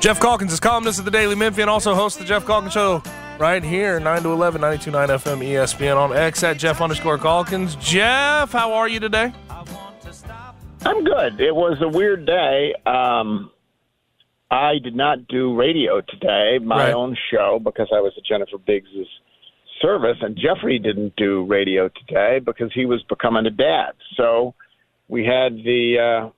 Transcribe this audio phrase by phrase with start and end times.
[0.00, 3.02] Geoff Calkins is columnist of the Daily Memphian, also hosts the Geoff Calkins Show
[3.38, 7.76] right here, 9 to 11, 92.9 FM ESPN on X at Geoff underscore Calkins.
[7.76, 9.30] Geoff, how are you today?
[9.50, 10.56] I want to stop.
[10.86, 11.38] I'm good.
[11.40, 12.74] It was a weird day.
[12.86, 13.50] Um,
[14.50, 16.94] I did not do radio today, my Right.
[16.94, 19.06] own show, because I was at Jennifer Biggs's
[19.82, 23.92] service, and Jeffrey didn't do radio today because he was becoming a dad.
[24.16, 24.54] So
[25.08, 26.30] we had the uh,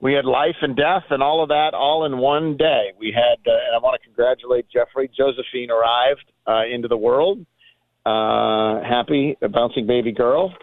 [0.00, 2.92] we had life and death and all of that all in one day.
[2.98, 5.10] We had, uh, and I want to congratulate Jeffrey.
[5.16, 7.44] Josephine arrived uh, into the world,
[8.06, 10.54] uh, happy, a bouncing baby girl,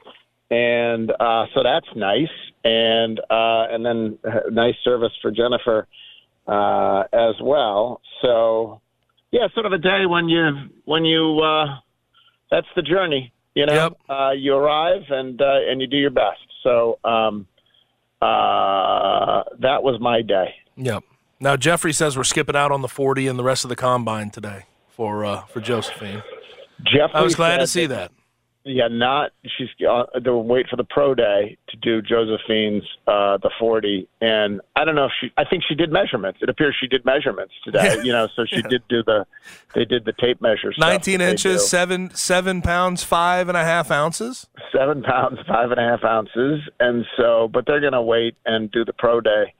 [0.50, 2.30] and uh, so that's nice.
[2.64, 5.88] And uh, and then uh, nice service for Jennifer
[6.48, 8.02] uh, as well.
[8.22, 8.82] So
[9.32, 11.76] yeah, sort of a day when you when you uh,
[12.50, 13.34] that's the journey.
[13.54, 13.94] You know, Yep.
[14.10, 16.42] uh, you arrive and uh, and you do your best.
[16.64, 17.48] So um,
[18.26, 20.56] uh, that was my day.
[20.78, 21.04] Yep.
[21.40, 24.30] Now, Jeffrey says we're skipping out on the 40 and the rest of the combine
[24.30, 26.24] today for uh, for Josephine.
[26.84, 28.12] Jeffrey I was glad to see that.
[28.68, 33.52] Yeah, not she's uh, they'll wait for the pro day to do Josephine's uh, the
[33.60, 35.32] forty, and I don't know if she.
[35.38, 36.40] I think she did measurements.
[36.42, 37.98] It appears she did measurements today.
[37.98, 38.02] Yeah.
[38.06, 39.28] You know, so she did do the.
[39.76, 40.78] They did the tape measures.
[40.80, 44.48] 19 inches, seven seven pounds, five and a half ounces.
[44.72, 48.72] seven pounds, five and a half ounces, and so, but they're going to wait and
[48.72, 49.54] do the pro day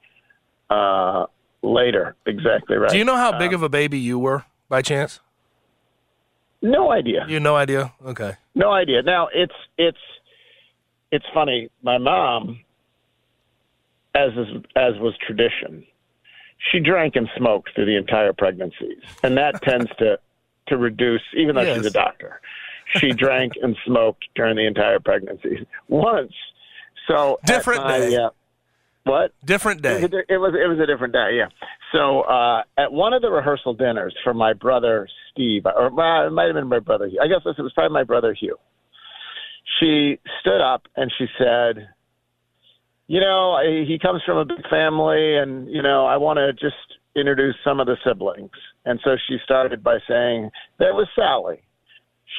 [0.68, 1.26] uh,
[1.62, 2.16] later.
[2.26, 2.90] Exactly right.
[2.90, 5.20] Do you know how big of a baby you were by chance?
[6.62, 7.24] No idea.
[7.28, 7.92] You have no idea?
[8.04, 8.34] Okay.
[8.54, 9.02] No idea.
[9.02, 9.98] Now it's it's
[11.12, 11.70] it's funny.
[11.82, 12.60] My mom,
[14.14, 15.84] as is, as was tradition,
[16.70, 20.18] she drank and smoked through the entire pregnancies, and that tends to
[20.68, 21.22] to reduce.
[21.36, 22.40] Even though she's a doctor,
[22.96, 25.64] she drank and smoked during the entire pregnancies.
[25.88, 26.32] Once,
[27.08, 28.16] so at Different my, day.
[28.16, 28.30] Uh,
[29.06, 29.32] what?
[29.44, 30.16] Different It was, day.
[30.28, 31.48] a, it was it was a different day, yeah.
[31.92, 36.30] So uh, at one of the rehearsal dinners for my brother Steve, or well, it
[36.30, 37.06] might have been my brother.
[37.06, 37.20] Hugh.
[37.22, 38.56] I guess it was probably my brother Hugh.
[39.80, 41.88] She stood up and she said,
[43.06, 46.52] "You know, I, he comes from a big family, and you know, I want to
[46.52, 48.50] just introduce some of the siblings."
[48.84, 51.62] And so she started by saying, "There was Sally.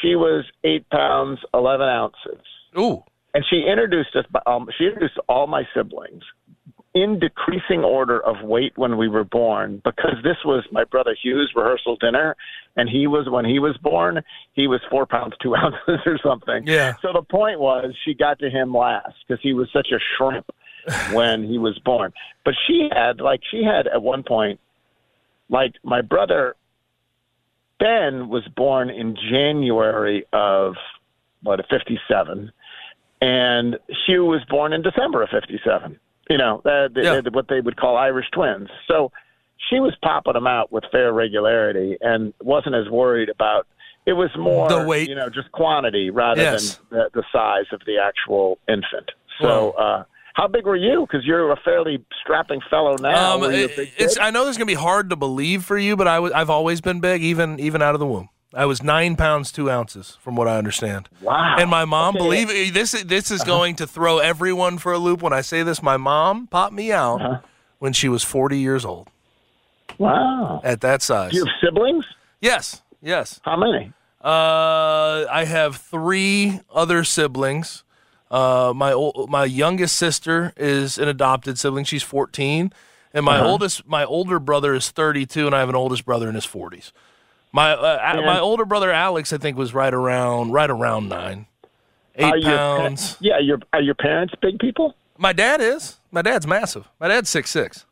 [0.02, 2.42] She was eight pounds eleven ounces."
[2.78, 3.04] Ooh.
[3.34, 4.26] and she introduced us.
[4.46, 6.24] Um, she introduced all my siblings
[6.94, 11.52] in decreasing order of weight when we were born, because this was my brother Hugh's
[11.56, 12.36] rehearsal dinner,
[12.76, 14.22] and he was when he was born,
[14.54, 16.66] he was four pounds two ounces or something.
[16.66, 16.96] Yeah.
[17.02, 20.50] So the point was, she got to him last because he was such a shrimp
[21.14, 22.14] when he was born.
[22.44, 24.60] But she had like she had at one point,
[25.50, 26.56] like my brother
[27.80, 30.76] Ben was born in January of
[31.44, 32.52] what fifty seven
[33.22, 36.00] and Hugh was born in December of '57.
[36.30, 37.22] You know, uh, the, Yeah.
[37.22, 38.70] the- what they would call Irish twins.
[38.88, 39.12] So
[39.70, 43.66] she was popping them out with fair regularity, and wasn't as worried about.
[44.06, 45.10] It was more The weight.
[45.10, 46.80] you know, just quantity rather Yes.
[46.90, 49.12] than the, the size of the actual infant.
[49.42, 50.04] So, uh,
[50.34, 51.02] how big were you?
[51.10, 53.34] Because you're a fairly strapping fellow now.
[53.36, 54.18] Um, Were you a it- it's.
[54.20, 56.50] I know this is gonna be hard to believe for you, but I w- I've
[56.50, 58.30] always been big, even even out of the womb.
[58.54, 61.10] I was nine pounds two ounces, from what I understand.
[61.22, 61.56] Wow.
[61.60, 62.24] And my mom, Okay.
[62.26, 63.36] believe it, this, this Uh-huh.
[63.36, 65.84] is going to throw everyone for a loop when I say this.
[65.84, 67.38] My mom popped me out Uh-huh.
[67.80, 69.10] when she was 40 years old
[69.98, 70.62] Wow.
[70.64, 71.32] at that size.
[71.32, 72.06] Do you have siblings?
[72.42, 73.40] Yes, yes.
[73.44, 73.92] How many?
[74.24, 77.84] Uh, I have three other siblings.
[78.32, 78.94] Uh, my
[79.30, 81.86] my youngest sister is an adopted sibling.
[81.86, 82.74] She's 14,
[83.14, 83.48] and my Uh-huh.
[83.48, 86.92] oldest my older brother is 32, and I have an oldest brother in his 40s.
[87.58, 91.48] My uh, a- my older brother Alex, I think, was right around right around nine,
[92.14, 93.18] eight Are your pounds.
[93.20, 94.94] yeah, your are your parents big people?
[95.18, 95.98] My dad is.
[96.12, 96.88] My dad's massive.
[97.00, 97.86] My dad's six six.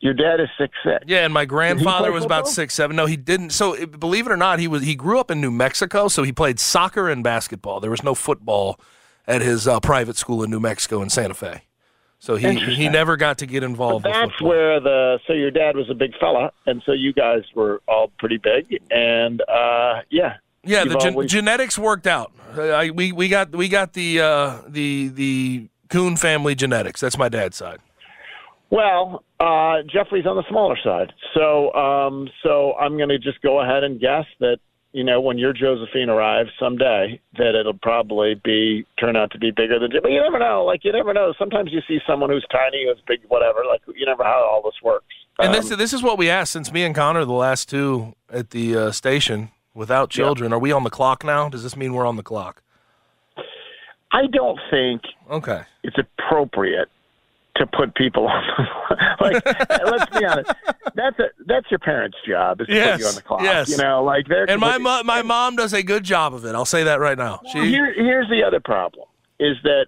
[0.00, 1.04] Your dad is six six.
[1.06, 2.96] Yeah, and my grandfather was about six seven.
[2.96, 3.50] No, he didn't.
[3.50, 6.30] So believe it or not, he was he grew up in New Mexico, so he
[6.30, 7.80] played soccer and basketball.
[7.80, 8.78] There was no football
[9.26, 11.62] at his uh, private school in New Mexico in Santa Fe.
[12.18, 14.04] So he he never got to get involved.
[14.04, 17.42] with That's where the so your dad was a big fella, and so you guys
[17.54, 22.32] were all pretty big, and uh, yeah, Yeah, the gen- always- genetics worked out.
[22.58, 27.00] I, we we got we got the uh, the the Kuhn family genetics.
[27.00, 27.78] That's my dad's side.
[28.70, 33.60] Well, uh, Jeffrey's on the smaller side, so um, so I'm going to just go
[33.60, 34.58] ahead and guess that
[34.96, 39.50] you know when your Josephine arrives someday, that it'll probably be turn out to be
[39.50, 39.90] bigger than.
[39.92, 40.00] you.
[40.00, 40.64] But you never know.
[40.64, 41.34] Like you never know.
[41.38, 43.60] Sometimes you see someone who's tiny, who's big, whatever.
[43.68, 45.04] Like you never know how all this works.
[45.38, 48.14] And Um, this this is what we asked since me and Connor the last two
[48.32, 50.52] at the uh, station without children.
[50.54, 51.50] Are we on the clock now?
[51.50, 52.62] Does this mean we're on the clock?
[54.12, 55.62] I don't think Okay.
[55.82, 56.88] it's appropriate
[57.56, 59.44] to put people on the like
[59.86, 60.52] let's be honest
[60.94, 63.68] that's a that's your parents job is to put you Yes, on the clock yes.
[63.68, 66.54] you know like they're And my mo- my mom does a good job of it.
[66.54, 67.40] I'll say that right now.
[67.44, 69.06] Well, She here, here's the other problem
[69.40, 69.86] is that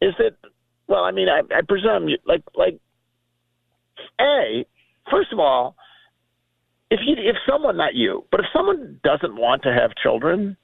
[0.00, 0.36] is that
[0.86, 2.78] well i mean i, I presume you like like
[4.20, 4.64] a
[5.10, 5.76] first of all
[6.90, 10.56] if you if someone not you but if someone doesn't want to have children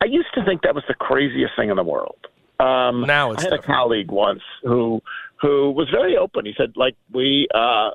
[0.00, 2.16] i used to think that was the craziest thing in the world
[2.60, 5.00] um Now it's i had a colleague once who
[5.44, 7.90] who was very open he said like we uh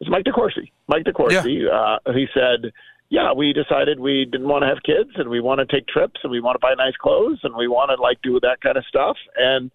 [0.00, 2.72] it's mike decourcy mike decourcy uh he said
[3.08, 6.20] yeah, we decided we didn't want to have kids and we want to take trips
[6.22, 8.76] and we want to buy nice clothes and we want to like do that kind
[8.76, 9.16] of stuff.
[9.36, 9.70] And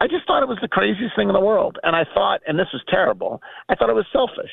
[0.00, 1.78] I just thought it was the craziest thing in the world.
[1.82, 4.50] And I thought, and this was terrible, I thought it was selfish.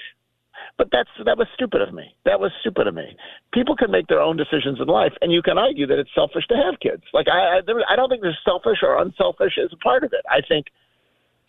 [0.77, 2.13] But that's that was stupid of me.
[2.25, 3.17] That was stupid of me.
[3.51, 6.45] People can make their own decisions in life, and you can argue that it's selfish
[6.49, 7.01] to have kids.
[7.13, 10.13] Like I, I, there, I don't think there's selfish or unselfish as a part of
[10.13, 10.21] it.
[10.29, 10.67] I think,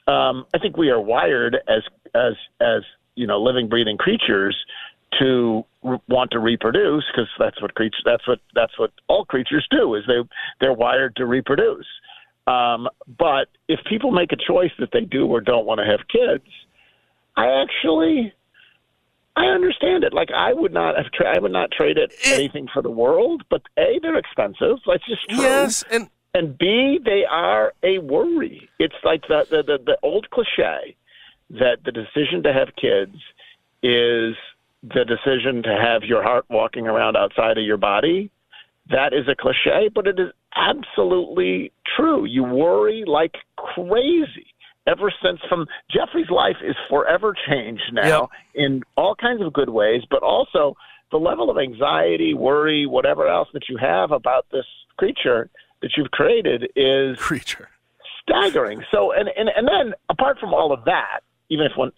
[0.08, 1.82] um, I think we are wired as
[2.14, 2.82] as as
[3.14, 4.56] you know living, breathing creatures
[5.19, 9.66] to re- want to reproduce because that's what creatures that's what that's what all creatures
[9.70, 10.19] do is they
[10.60, 11.87] they're wired to reproduce.
[12.46, 12.88] Um,
[13.19, 16.44] but if people make a choice that they do or don't want to have kids
[17.37, 18.32] i actually
[19.37, 20.12] i understand it.
[20.12, 23.44] Like i would not have tra- i would not trade it anything for the world
[23.50, 24.78] but a they're expensive.
[24.87, 25.43] That's just true.
[25.43, 28.69] Yes, and and B, they are a worry.
[28.78, 30.96] It's like the, the the the old cliche
[31.50, 33.16] that the decision to have kids
[33.82, 34.34] is
[34.82, 38.30] the decision to have your heart walking around outside of your body.
[38.90, 42.25] That is a cliche, but it is absolutely true.
[42.25, 44.46] You worry like crazy.
[44.86, 50.02] Ever since from Jeffrey's life is forever changed now in all kinds of good ways,
[50.10, 50.76] but also
[51.10, 54.64] the level of anxiety, worry, whatever else that you have about this
[54.96, 55.50] creature
[55.82, 57.69] that you've created is creature.
[58.22, 58.82] staggering.
[58.90, 61.92] So, and, and, and then apart from all of that, even if one,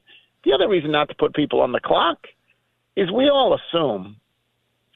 [0.44, 2.26] the other reason not to put people on the clock
[2.96, 4.16] is we all assume,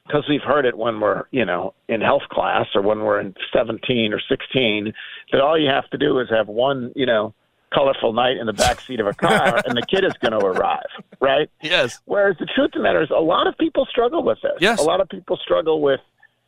[0.05, 3.33] because we've heard it when we're, you know, in health class or when we're in
[3.53, 4.93] 17 or 16,
[5.31, 7.33] that all you have to do is have one, you know,
[7.73, 10.45] colorful night in the back seat of a car and the kid is going to
[10.45, 10.85] arrive,
[11.19, 11.49] right?
[11.61, 11.99] Yes.
[12.05, 14.53] Whereas the truth of the matter is, a lot of people struggle with this.
[14.59, 14.79] Yes.
[14.79, 15.99] A lot of people struggle with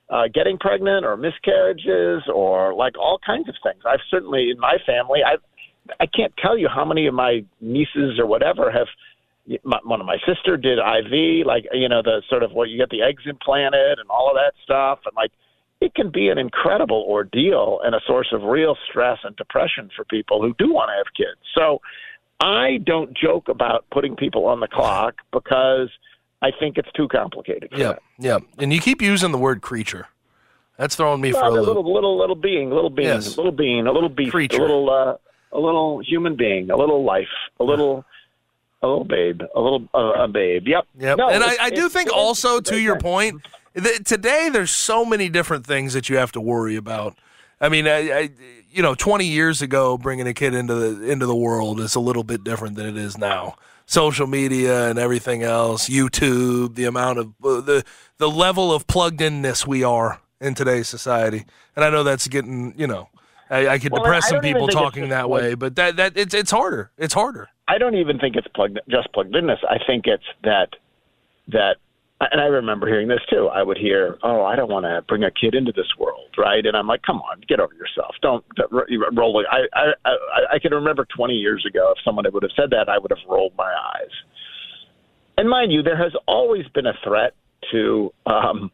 [0.10, 3.84] uh, getting pregnant or miscarriages or like all kinds of things.
[3.86, 5.36] I've certainly in my family, I
[6.00, 8.88] I can't tell you how many of my nieces or whatever have.
[9.64, 12.78] My, one of my sister did IV, like you know the sort of what you
[12.78, 15.32] get the eggs implanted and all of that stuff, and like
[15.80, 20.04] it can be an incredible ordeal and a source of real stress and depression for
[20.06, 21.40] people who do want to have kids.
[21.56, 21.80] So
[22.40, 25.90] I don't joke about putting people on the clock because
[26.42, 27.72] I think it's too complicated.
[27.72, 28.02] for Yeah, that.
[28.20, 28.38] yeah.
[28.60, 30.08] And you keep using the word creature.
[30.78, 31.68] That's throwing me for a Well, a loop.
[31.68, 33.36] little, little, little being, little being, Yes.
[33.38, 34.58] little being, a little beast, Creature.
[34.58, 35.16] a little, uh,
[35.52, 37.28] a little human being, a little life,
[37.60, 38.06] a little,
[38.84, 40.68] a little babe, a little, uh, a babe.
[40.68, 40.86] Yep.
[41.00, 41.18] Yep.
[41.18, 43.42] No, and I, I do think also to your point,
[43.74, 47.16] that today there's so many different things that you have to worry about.
[47.60, 48.30] I mean, I, I,
[48.72, 52.00] you know, 20 years ago, bringing a kid into the into the world is a
[52.00, 53.56] little bit different than it is now.
[53.90, 57.86] Social media and everything else, YouTube, the amount of uh, the
[58.18, 62.74] the level of plugged inness we are in today's society, and I know that's getting,
[62.78, 63.08] you know,
[63.50, 66.34] I, I could Well, depress I some people talking that way, but that that it's
[66.34, 66.92] it's harder.
[66.98, 67.48] It's harder.
[67.70, 69.60] I don't even think it's plugged just plugged inness.
[69.70, 70.70] I think it's that
[71.48, 71.78] that
[72.20, 73.48] and I remember hearing this too.
[73.48, 76.66] I would hear, "Oh, I don't want to bring a kid into this world," right?
[76.66, 78.16] And I'm like, "Come on, get over yourself.
[78.22, 78.72] Don't, don't
[79.16, 80.16] roll." I, I I
[80.54, 83.20] I can remember 20 years ago if someone would have said that, I would have
[83.30, 84.10] rolled my eyes.
[85.38, 87.34] And mind you, there has always been a threat
[87.72, 88.72] to um,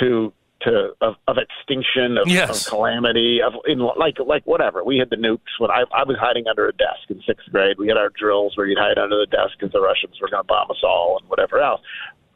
[0.00, 2.66] to to of, of extinction of, Yes.
[2.66, 4.84] of calamity of in like like whatever.
[4.84, 7.78] We had the nukes when I I was hiding under a desk in sixth grade.
[7.78, 10.42] We had our drills where you'd hide under the desk because the Russians were going
[10.42, 11.80] to bomb us all and whatever else.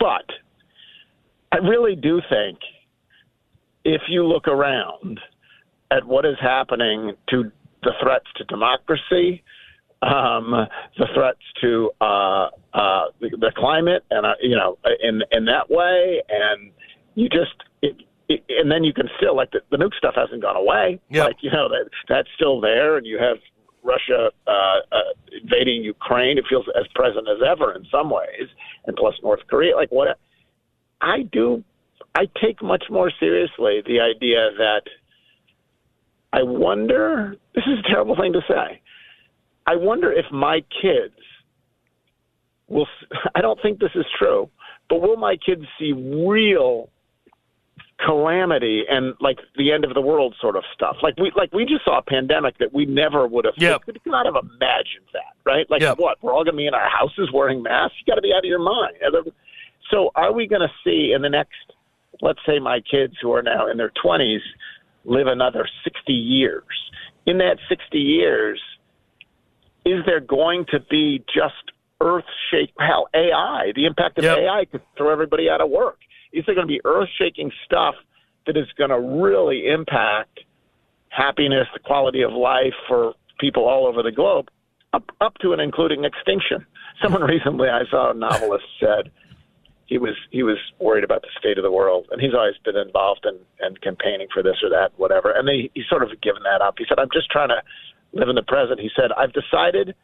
[0.00, 0.24] But
[1.52, 2.58] I really do think
[3.84, 5.20] if you look around
[5.90, 7.52] at what is happening to
[7.82, 9.42] the threats to democracy,
[10.02, 10.66] um,
[10.98, 15.70] the threats to uh, uh, the, the climate, and uh, you know, in in that
[15.70, 16.72] way, and
[17.14, 17.54] you just.
[17.82, 17.96] It,
[18.28, 21.00] it, and then you can still like the, the nuke stuff hasn't gone away.
[21.10, 21.26] Yep.
[21.26, 23.38] Like you know that that's still there, and you have
[23.82, 24.98] Russia uh, uh,
[25.42, 26.38] invading Ukraine.
[26.38, 28.48] It feels as present as ever in some ways,
[28.86, 29.76] and plus North Korea.
[29.76, 30.18] Like what
[31.00, 31.64] I do,
[32.14, 34.82] I take much more seriously the idea that
[36.32, 37.36] I wonder.
[37.54, 38.80] This is a terrible thing to say.
[39.66, 41.14] I wonder if my kids
[42.68, 42.86] will.
[43.34, 44.50] I don't think this is true,
[44.88, 46.90] but will my kids see real
[48.04, 50.96] calamity and like the end of the world sort of stuff?
[51.02, 53.54] Like we like we just saw a pandemic that we never would have.
[53.56, 53.82] Yep.
[53.84, 55.68] Could not have imagined that, right?
[55.70, 55.98] Like Yep.
[55.98, 56.18] what?
[56.22, 57.96] We're all going to be in our houses wearing masks.
[58.04, 58.94] You got to be out of your mind.
[59.90, 61.56] So are we going to see in the next,
[62.22, 64.42] let's say, my kids who are now in their twenties
[65.04, 66.64] live another sixty years?
[67.26, 68.60] In that sixty years,
[69.84, 71.54] is there going to be just
[72.00, 73.72] earth shake hell AI?
[73.74, 74.38] The impact of Yep.
[74.38, 75.98] AI could throw everybody out of work.
[76.32, 77.94] Is there going to be earth shaking stuff
[78.46, 80.40] that is going to really impact
[81.08, 84.48] happiness, the quality of life for people all over the globe,
[84.92, 86.64] up up to and including extinction?
[87.02, 89.10] Someone recently I saw a novelist said
[89.90, 92.76] he was he was worried about the state of the world, and he's always been
[92.76, 95.32] involved in, in campaigning for this or that, whatever.
[95.32, 96.76] And they, he's sort of given that up.
[96.78, 97.60] He said, "I'm just trying to
[98.12, 99.96] live in the present." He said, "I've decided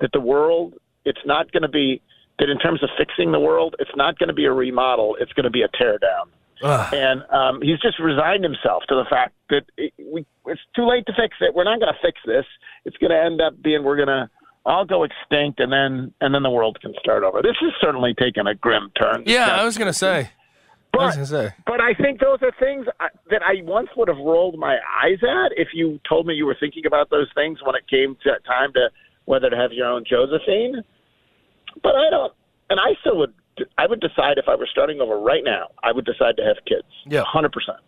[0.00, 2.02] that the world it's not going to be
[2.40, 5.16] that in terms of fixing the world, it's not going to be a remodel.
[5.20, 6.28] It's going to be a tear down."
[6.62, 6.92] Ugh.
[6.94, 11.06] And um, he's just resigned himself to the fact that it, we, it's too late
[11.06, 11.54] to fix it.
[11.54, 12.44] We're not going to fix this.
[12.84, 14.28] It's going to end up being we're going to
[14.66, 17.40] all go extinct, and then and then the world can start over.
[17.40, 19.22] This is certainly taking a grim turn.
[19.24, 20.18] Yeah, I was gonna say.
[20.18, 20.28] I was
[20.92, 21.54] But, gonna say.
[21.66, 25.16] but I think those are things I- that I once would have rolled my eyes
[25.22, 28.36] at if you told me you were thinking about those things when it came to
[28.46, 28.90] time to
[29.24, 30.82] whether to have your own Josephine.
[31.82, 32.32] But I don't,
[32.68, 33.34] and I still would.
[33.76, 35.68] I would decide if I were starting over right now.
[35.82, 36.86] I would decide to have kids.
[37.06, 37.24] Yeah.
[37.24, 37.78] hundred percent.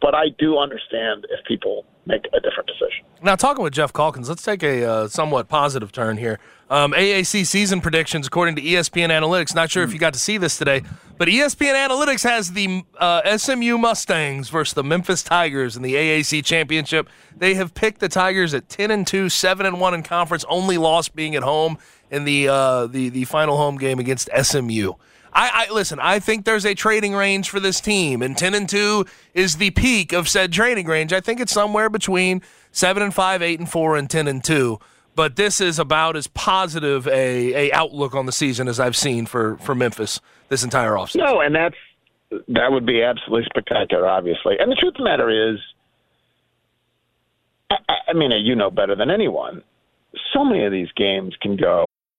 [0.00, 3.06] But I do understand if people make a different decision.
[3.22, 6.38] Now, talking with Geoff Calkins, let's take a uh, somewhat positive turn here.
[6.68, 9.54] Um, AAC season predictions, according to ESPN Analytics.
[9.54, 10.82] Not sure if you got to see this today,
[11.16, 16.44] but ESPN Analytics has the uh, SMU Mustangs versus the Memphis Tigers in the AAC
[16.44, 17.08] championship.
[17.34, 20.44] They have picked the Tigers at ten and two, seven and one in conference.
[20.48, 21.78] Only loss being at home
[22.10, 24.92] in the uh, the the final home game against SMU.
[25.36, 25.98] I, I listen.
[26.00, 29.70] I think there's a trading range for this team, and ten and two is the
[29.70, 31.12] peak of said trading range.
[31.12, 34.78] I think it's somewhere between seven and five, eight and four, and ten and two.
[35.16, 39.26] But this is about as positive a, a outlook on the season as I've seen
[39.26, 40.20] for for Memphis
[40.50, 41.16] this entire offseason.
[41.24, 41.76] No, and that's
[42.48, 44.56] that would be absolutely spectacular, obviously.
[44.58, 45.58] And the truth of the matter is,
[47.70, 49.62] I, I- I mean, you know better than anyone.
[50.32, 51.86] So many of these games can go.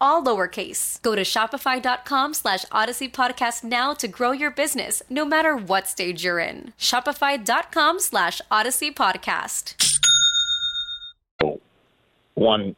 [0.00, 1.00] all lowercase.
[1.02, 6.22] Go to shopify.com slash odyssey podcast now to grow your business no matter what stage
[6.24, 6.72] you're in.
[6.78, 9.74] Shopify.com slash odyssey podcast.
[12.34, 12.76] one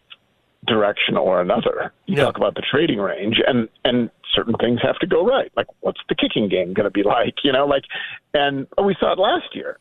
[0.66, 1.92] direction or another.
[2.06, 2.24] You Yeah.
[2.24, 5.50] talk about the trading range, and and certain things have to go right.
[5.56, 7.34] Like, what's the kicking game going to be like?
[7.44, 7.84] You know, like,
[8.32, 9.78] and we saw it last year.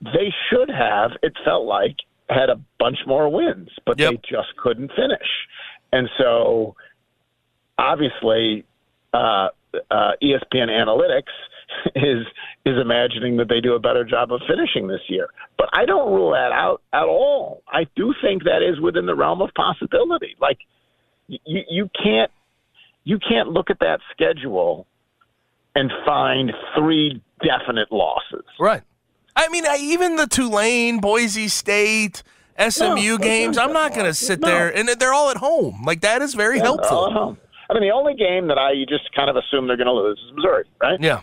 [0.00, 1.12] They should have.
[1.22, 1.96] It felt like
[2.30, 4.10] had a bunch more wins, but Yep.
[4.10, 5.28] they just couldn't finish,
[5.94, 6.74] and so
[7.78, 8.64] obviously.
[9.12, 9.48] Uh,
[9.90, 11.32] uh, ESPN Analytics
[11.96, 12.26] is
[12.64, 15.28] is imagining that they do a better job of finishing this year.
[15.58, 17.62] But I don't rule that out at all.
[17.68, 20.36] I do think that is within the realm of possibility.
[20.40, 20.58] Like
[21.28, 22.30] you, you can't
[23.04, 24.86] you can't look at that schedule
[25.74, 28.44] and find three definite losses.
[28.58, 28.82] Right.
[29.36, 32.22] I mean, I, even the Tulane, Boise State,
[32.58, 34.48] SMU No, games, I'm not going to sit No.
[34.48, 35.82] there, and they're all at home.
[35.84, 37.04] Like that is very helpful.
[37.06, 37.34] Uh-huh.
[37.70, 39.92] I mean, the only game that I you just kind of assume they're going to
[39.92, 41.00] lose is Missouri, right?
[41.00, 41.22] Yeah.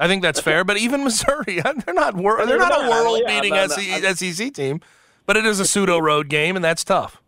[0.00, 2.90] I think that's fair, but even Missouri, they're not wor- they're not a not.
[2.90, 4.80] world Yeah, beating no, no, SEC, SEC team,
[5.26, 7.20] but it is a pseudo road game, and that's tough.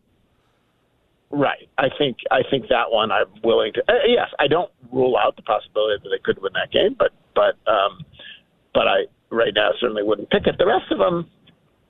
[1.31, 1.69] Right.
[1.79, 3.81] I think I think that one I'm willing to.
[3.89, 7.13] Uh, yes, I don't rule out the possibility that they could win that game, but
[7.35, 8.05] but um,
[8.75, 10.57] but I right now certainly wouldn't pick it.
[10.59, 11.29] The rest of them,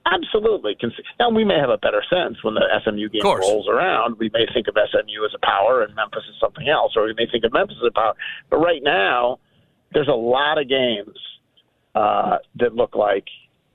[0.06, 0.76] absolutely.
[1.18, 4.18] Now we may have a better sense when the SMU game rolls around.
[4.18, 7.14] We may think of SMU as a power and Memphis as something else, or we
[7.14, 8.14] may think of Memphis as a power.
[8.48, 9.38] But right now,
[9.92, 11.16] there's a lot of games
[11.94, 13.24] uh, that look like.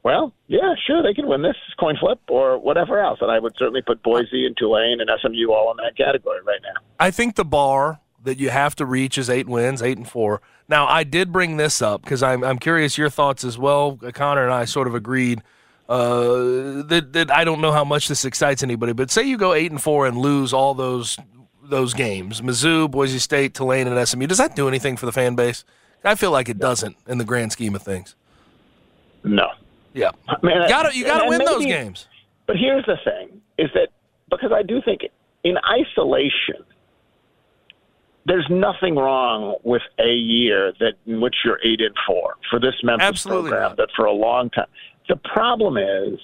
[0.03, 3.53] Well, yeah, sure, they can win this coin flip or whatever else, and I would
[3.57, 6.79] certainly put Boise and Tulane and SMU all in that category right now.
[6.99, 10.41] I think the bar that you have to reach is eight wins, eight and four.
[10.67, 13.97] Now, I did bring this up because I'm I'm curious your thoughts as well.
[14.13, 15.41] Connor and I sort of agreed
[15.87, 19.53] uh, that that I don't know how much this excites anybody, but say you go
[19.53, 21.17] eight and four and lose all those
[21.63, 24.27] those games, Mizzou, Boise State, Tulane, and SMU.
[24.27, 25.63] Does that do anything for the fan base?
[26.03, 28.15] I feel like it doesn't in the grand scheme of things.
[29.23, 29.49] No,
[29.93, 32.07] Yeah, I mean, you got to you got to and win those games.
[32.45, 33.89] But here's the thing: is that
[34.29, 35.01] because I do think
[35.43, 36.63] in isolation,
[38.25, 42.75] there's nothing wrong with a year that in which you're eight and four for this
[42.83, 43.77] Memphis Absolutely program not.
[43.77, 44.67] that for a long time.
[45.07, 46.19] The problem is,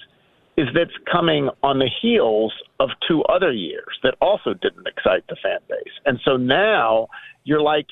[0.56, 5.36] is that's coming on the heels of two other years that also didn't excite the
[5.42, 7.08] fan base, and so now
[7.44, 7.86] you're like,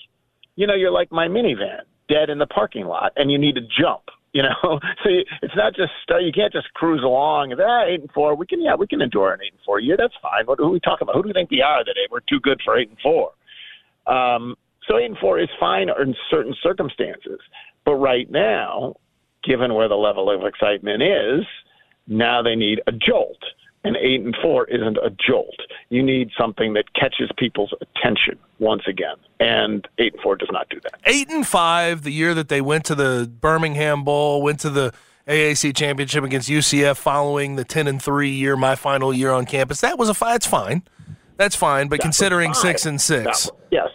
[0.57, 3.63] you know, you're like my minivan dead in the parking lot, and you need to
[3.63, 4.03] jump.
[4.33, 8.11] You know, so you, it's not just you can't just cruise along ah, eight and
[8.13, 8.35] four.
[8.35, 9.97] We can yeah, we can endure an eight and four year.
[9.97, 10.45] That's fine.
[10.47, 11.17] What who are we talking about?
[11.17, 12.07] Who do we think we are today?
[12.11, 13.33] we're too good for eight and four?
[14.07, 17.41] Um, so eight and four is fine in certain circumstances,
[17.85, 18.97] but right now,
[19.43, 21.45] given where the level of excitement is,
[22.07, 23.39] now they need a jolt.
[23.83, 25.55] And eight and four isn't a jolt.
[25.89, 30.69] You need something that catches people's attention once again, and eight and four does not
[30.69, 31.01] do that.
[31.07, 34.93] eight and five the year that they went to the Birmingham Bowl, went to the
[35.27, 39.81] AAC championship against UCF following the ten and three year, my final year on campus.
[39.81, 40.83] That was a that's fine.
[41.39, 42.61] That's fine, but That considering fine.
[42.63, 43.89] six and six, That- yes,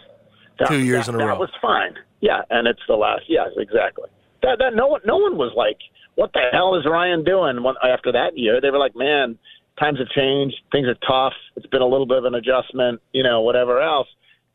[0.58, 1.26] That- Two years in a row.
[1.28, 1.94] That was fine.
[2.20, 3.22] Yeah, and it's the last.
[3.28, 4.08] Yes, exactly.
[4.42, 5.78] That that no one no one was like,
[6.14, 7.62] what the hell is Ryan doing?
[7.62, 9.38] When, after that year, they were like, man,
[9.78, 10.56] times have changed.
[10.72, 11.34] Things are tough.
[11.56, 13.00] It's been a little bit of an adjustment.
[13.12, 14.08] You know, whatever else.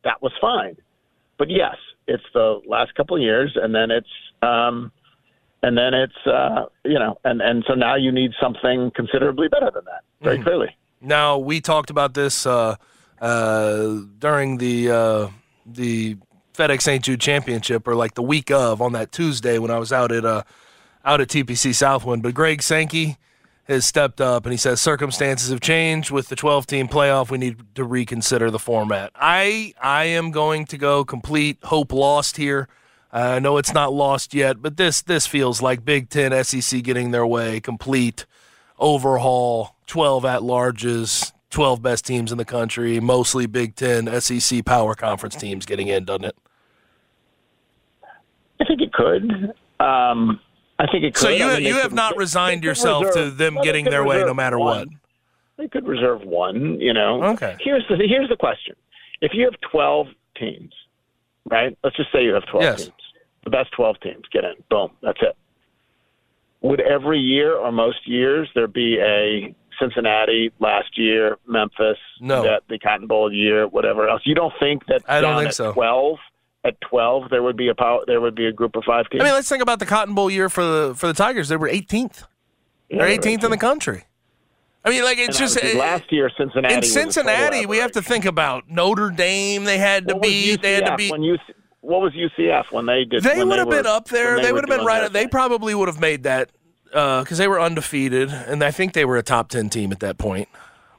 [0.04, 0.78] That was fine.
[1.38, 1.76] But yes,
[2.08, 4.10] it's the last couple of years, and then it's.
[4.42, 4.92] um
[5.64, 9.70] and then it's uh, you know, and and so now you need something considerably better
[9.72, 10.44] than that, very Mm-hmm.
[10.44, 10.76] clearly.
[11.02, 12.78] Now we talked about this uh,
[13.22, 15.28] uh, during the uh,
[15.68, 16.18] the
[16.54, 17.04] FedEx St.
[17.04, 20.26] Jude Championship, or like the week of on that Tuesday when I was out at
[20.26, 20.44] uh,
[21.06, 22.24] out at TPC Southwind.
[22.24, 23.18] But Greg Sankey
[23.66, 27.30] has stepped up and he says circumstances have changed with the 12 team playoff.
[27.30, 29.12] We need to reconsider the format.
[29.16, 32.68] I I am going to go complete hope lost here.
[33.14, 37.12] I know it's not lost yet, but this this feels like Big Ten, SEC getting
[37.12, 38.26] their way, complete
[38.80, 44.96] overhaul, 12 at larges, 12 best teams in the country, mostly Big Ten, SEC power
[44.96, 46.36] conference teams getting in, doesn't it?
[48.60, 49.54] I think it could.
[49.80, 50.40] Um,
[50.80, 51.22] I think it could.
[51.22, 54.04] So you I mean, you have could- not resigned yourself to them well, getting their
[54.04, 54.88] way no reserve matter what.
[55.58, 56.80] They could reserve one.
[56.80, 57.24] You know.
[57.24, 57.56] Okay.
[57.60, 58.76] Here's the here's the question:
[59.22, 60.74] If you have twelve teams,
[61.50, 61.78] right?
[61.84, 62.84] Let's just say you have twelve Yes.
[62.86, 62.94] teams.
[63.44, 64.54] The best twelve teams get in.
[64.70, 64.92] Boom.
[65.02, 65.36] That's it.
[66.62, 72.44] Would every year or most years there be a Cincinnati last year, Memphis, No.
[72.44, 74.22] that the Cotton Bowl year, whatever else?
[74.26, 75.74] You don't think that I don't think at so.
[75.74, 76.18] Twelve
[76.64, 79.22] at twelve there would be a power, there would be a group of five teams.
[79.22, 81.50] I mean, let's think about the Cotton Bowl year for the for the Tigers.
[81.50, 82.26] They were 18th.
[82.90, 84.04] They're 18th in the country.
[84.84, 86.74] I mean, like it's And just uh, last year Cincinnati.
[86.74, 87.66] in was a total Cincinnati.
[87.66, 89.64] We have to think about Notre Dame.
[89.64, 90.62] They had to What beat.
[90.62, 91.12] They had to beat.
[91.12, 91.40] When UC,
[91.82, 93.24] what was UCF when they did?
[93.24, 94.36] They would have been up there.
[94.36, 95.12] when They, would have been right.
[95.12, 96.52] They probably would have made that
[96.92, 100.18] because they were undefeated, and I think they were a top ten team at that
[100.18, 100.50] point.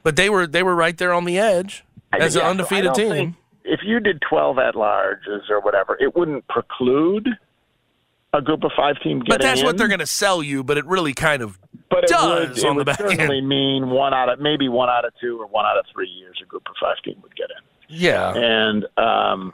[0.02, 2.50] But they were they were right there on the edge as an yeah, so I
[2.50, 3.36] undefeated don't team.
[3.64, 7.28] if you did twelve at larges or whatever, it wouldn't preclude
[8.32, 10.64] a group of five team But that's what they're going to sell you.
[10.64, 11.58] But it really kind of
[11.90, 13.48] But it does would, it the would back certainly end.
[13.48, 16.38] mean one out of maybe one out of two or one out of three years
[16.42, 17.62] a group of five team would get in.
[17.94, 18.32] Yeah.
[18.34, 19.52] and um,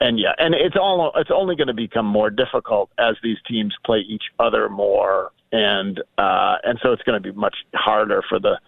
[0.00, 3.74] and yeah, and it's all it's only going to become more difficult as these teams
[3.84, 8.38] play each other more, and uh, and so it's going to be much harder for
[8.38, 8.58] the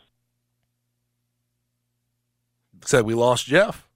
[2.84, 3.86] Said we lost Geoff.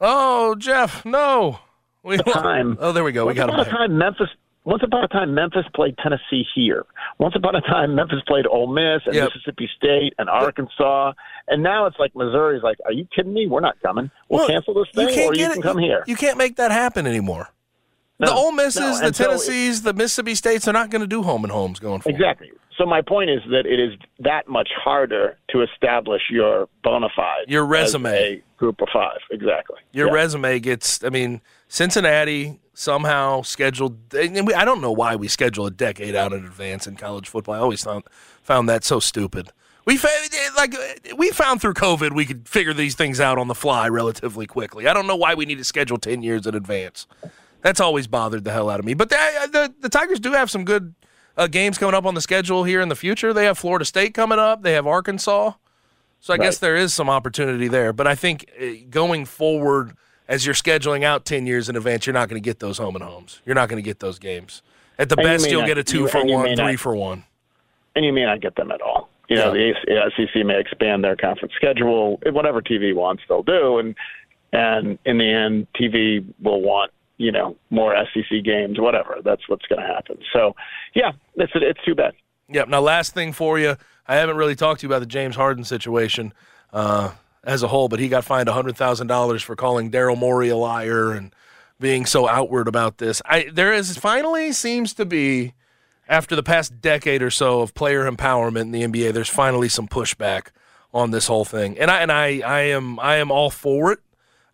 [0.00, 1.60] Oh, Geoff, no.
[2.02, 2.76] We time.
[2.80, 3.22] Oh, there we go.
[3.24, 3.54] We once got him.
[3.54, 4.28] upon a time, Memphis.
[4.64, 6.84] Once upon a time, Memphis played Tennessee here.
[7.18, 9.30] Once upon a time, Memphis played Ole Miss and Yep.
[9.32, 11.12] Mississippi State and Arkansas.
[11.48, 13.46] And now it's like Missouri's like, "Are you kidding me?
[13.46, 14.10] We're not coming.
[14.28, 15.62] We'll, Well, cancel this you thing, can't or you can it.
[15.62, 17.50] come You- here." You can't make that happen anymore.
[18.18, 21.06] the No, Ole Misses, no, the so Tennessees, the Mississippi States are not going to
[21.06, 22.16] do home and homes going forward.
[22.18, 22.50] Exactly.
[22.78, 27.44] So my point is that it is that much harder to establish your bona fide,
[27.48, 28.42] Your resume.
[28.56, 29.18] group of five.
[29.30, 29.76] Exactly.
[29.92, 30.12] Your Yeah.
[30.14, 31.04] resume gets.
[31.04, 33.96] I mean, Cincinnati somehow scheduled.
[34.14, 37.28] And we, I don't know why we schedule a decade out in advance in college
[37.28, 37.54] football.
[37.54, 38.04] I always found
[38.42, 39.50] found that so stupid.
[39.86, 39.98] We
[40.56, 40.74] like
[41.16, 44.88] we found through COVID we could figure these things out on the fly relatively quickly.
[44.88, 47.06] I don't know why we need to schedule ten years in advance.
[47.62, 48.94] That's always bothered the hell out of me.
[48.94, 49.16] But the
[49.52, 50.94] the, the Tigers do have some good
[51.36, 53.32] uh, games coming up on the schedule here in the future.
[53.32, 54.62] They have Florida State coming up.
[54.62, 55.52] They have Arkansas.
[56.18, 57.92] So I guess there is some opportunity there.
[57.92, 59.96] But I think uh, going forward,
[60.26, 62.96] as you're scheduling out 10 years in advance, you're not going to get those home
[62.96, 63.40] and homes.
[63.44, 64.62] You're not going to get those games.
[64.98, 66.96] At the And best, you'll not- get a two you- for one, three not- for
[66.96, 67.24] one.
[67.94, 69.08] and you may not get them at all.
[69.28, 69.72] You know, Yeah.
[69.86, 72.20] the SEC may expand their conference schedule.
[72.26, 73.94] Whatever TV wants, they'll do, and
[74.52, 78.78] and in the end, TV will want you know more SEC games.
[78.78, 79.18] Whatever.
[79.24, 80.18] That's what's going to happen.
[80.32, 80.54] So,
[80.94, 82.14] yeah, it's it's too bad.
[82.50, 82.68] Yep.
[82.68, 85.64] Now, last thing for you, I haven't really talked to you about the James Harden
[85.64, 86.32] situation
[86.72, 87.10] uh,
[87.42, 91.34] as a whole, but he got fined $100,000 for calling Daryl Morey a liar and
[91.80, 93.20] being so outward about this.
[93.26, 95.54] I there is finally seems to be
[96.08, 99.88] after the past decade or so of player empowerment in the NBA, there's finally some
[99.88, 100.48] pushback
[100.94, 101.78] on this whole thing.
[101.78, 103.98] And I and I, I am I am all for it.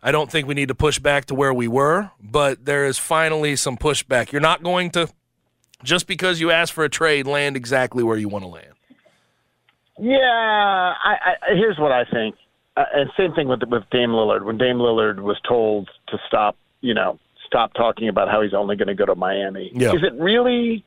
[0.01, 2.97] I don't think we need to push back to where we were, but there is
[2.97, 4.31] finally some pushback.
[4.33, 5.07] You're not going to
[5.83, 8.67] just because you ask for a trade land exactly where you want to land.
[9.99, 12.35] Yeah, I, I, here's what I think,
[12.75, 14.43] uh, and same thing with with Dame Lillard.
[14.43, 18.75] When Dame Lillard was told to stop, you know, stop talking about how he's only
[18.75, 19.93] going to go to Miami, Yeah.
[19.93, 20.83] is it really,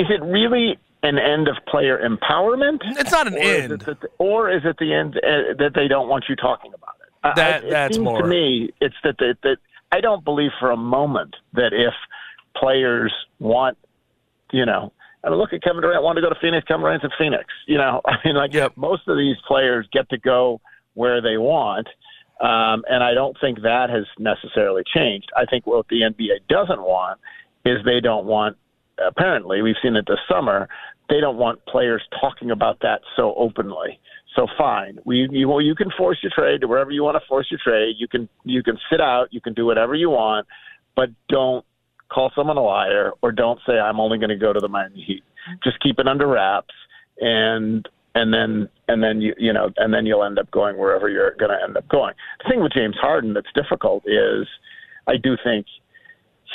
[0.00, 2.78] is it really an end of player empowerment?
[2.98, 3.72] It's not an or end.
[3.72, 6.94] it that, or is it the end uh, that they don't want you talking about
[7.04, 7.36] it?
[7.36, 8.22] That- I, it that's seems more.
[8.22, 8.70] to me.
[8.80, 9.56] It's that, that that
[9.92, 11.94] I don't believe for a moment that if
[12.56, 13.76] players want,
[14.52, 14.92] you know.
[15.22, 16.66] I mean, look at Kevin Durant wanted to go to Phoenix.
[16.66, 17.44] Kevin Durant's at Phoenix.
[17.66, 18.76] You know, I mean, like Yep.
[18.76, 20.60] most of these players get to go
[20.94, 21.88] where they want.
[22.40, 25.28] Um, and I don't think that has necessarily changed.
[25.36, 27.20] I think what the NBA doesn't want
[27.66, 28.56] is they don't want,
[29.06, 30.68] apparently, we've seen it this summer,
[31.08, 33.98] they don't want players talking about that so openly.
[34.36, 37.26] So fine, we you well, you can force your trade to wherever you want to
[37.28, 37.96] force your trade.
[37.98, 40.46] You can you can sit out, you can do whatever you want,
[40.94, 41.64] but don't
[42.10, 45.02] call someone a liar or don't say I'm only going to go to the Miami
[45.02, 45.24] Heat.
[45.64, 46.74] Just keep it under wraps
[47.18, 51.08] and and then and then you you know and then you'll end up going wherever
[51.08, 52.14] you're going to end up going.
[52.44, 54.46] The thing with James Harden that's difficult is
[55.06, 55.66] I do think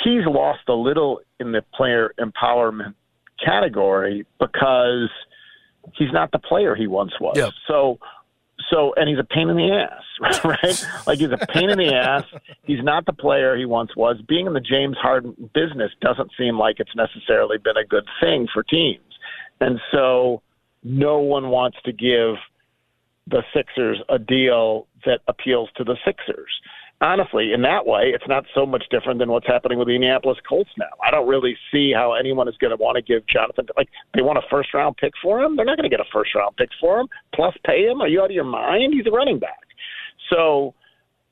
[0.04, 2.94] he's lost a little in the player empowerment
[3.44, 5.10] category because
[5.94, 7.36] he's not the player he once was.
[7.36, 7.52] Yep.
[7.66, 7.98] So
[8.70, 10.86] so and he's a pain in the ass, right?
[11.06, 12.24] like he's a pain in the ass.
[12.64, 14.16] He's not the player he once was.
[14.26, 18.46] Being in the James Harden business doesn't seem like it's necessarily been a good thing
[18.52, 19.02] for teams.
[19.60, 20.42] And so
[20.82, 22.36] no one wants to give
[23.28, 26.50] the Sixers a deal that appeals to the Sixers
[27.00, 30.38] honestly, in that way, it's not so much different than what's happening with the Indianapolis
[30.48, 30.86] Colts now.
[31.04, 34.22] I don't really see how anyone is going to want to give Jonathan like they
[34.22, 35.56] want a first round pick for him.
[35.56, 38.00] They're not going to get a first round pick for him plus pay him.
[38.00, 38.94] Are you out of your mind?
[38.94, 39.66] He's a running back.
[40.30, 40.74] So.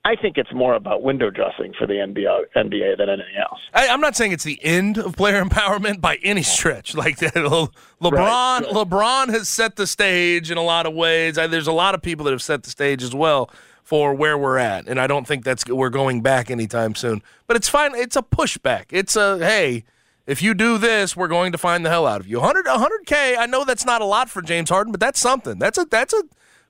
[0.06, 3.58] I think it's more about window dressing for the NBA, NBA than anything else.
[3.72, 6.94] I, am not saying it's the end of player empowerment by any stretch.
[6.94, 7.70] Like that, Le,
[8.02, 8.62] LeBron, Right.
[8.64, 11.38] LeBron has set the stage in a lot of ways.
[11.38, 13.48] I, there's a lot of people that have set the stage as well
[13.84, 17.22] for where we're at, and I don't think that's we're going back anytime soon.
[17.46, 17.94] But it's fine.
[17.94, 18.86] It's a pushback.
[18.90, 19.84] It's a hey,
[20.26, 22.40] if you do this, we're going to find the hell out of you.
[22.40, 23.36] 100 100k.
[23.38, 25.58] I know that's not a lot for James Harden, but that's something.
[25.58, 26.22] That's a that's a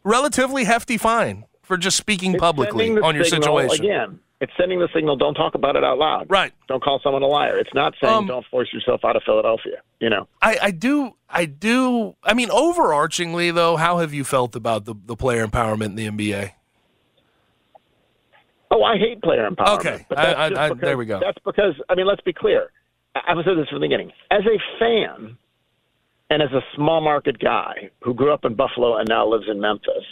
[0.02, 3.84] relatively hefty fine for just speaking It's publicly on your situation.
[3.84, 5.16] Again, it's sending the signal.
[5.16, 6.26] Don't talk about it out loud.
[6.28, 6.52] Right.
[6.68, 7.56] Don't call someone a liar.
[7.56, 9.80] It's not saying Um, don't force yourself out of Philadelphia.
[10.00, 10.26] You know.
[10.42, 14.94] I, I do I do I mean overarchingly though, how have you felt about the,
[15.06, 16.52] the player empowerment in the NBA?
[18.74, 19.78] Oh, I hate player empowerment.
[19.78, 20.06] Okay.
[20.08, 21.20] but I- I- because, there we go.
[21.20, 22.70] That's because I mean, let's be clear.
[23.14, 24.10] I- I've said this from the beginning.
[24.32, 25.38] As a fan,
[26.30, 29.60] and as a small market guy who grew up in Buffalo and now lives in
[29.60, 30.04] Memphis,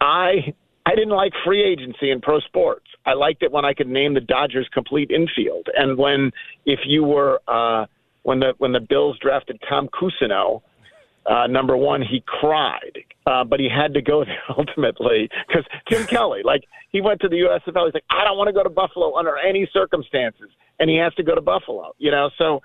[0.00, 0.52] I
[0.84, 2.86] I didn't like free agency in pro sports.
[3.06, 6.32] I liked it when I could name the Dodgers complete infield, and when
[6.66, 7.86] if you were uh,
[8.24, 10.62] when the when the Bills drafted Tom Cousineau.
[11.24, 16.06] Uh, number one, he cried, uh, but he had to go there ultimately because Jim
[16.06, 17.86] Kelly, like he went to the USFL.
[17.86, 21.14] He's like, I don't want to go to Buffalo under any circumstances, and he has
[21.14, 21.92] to go to Buffalo.
[21.98, 22.60] You know, so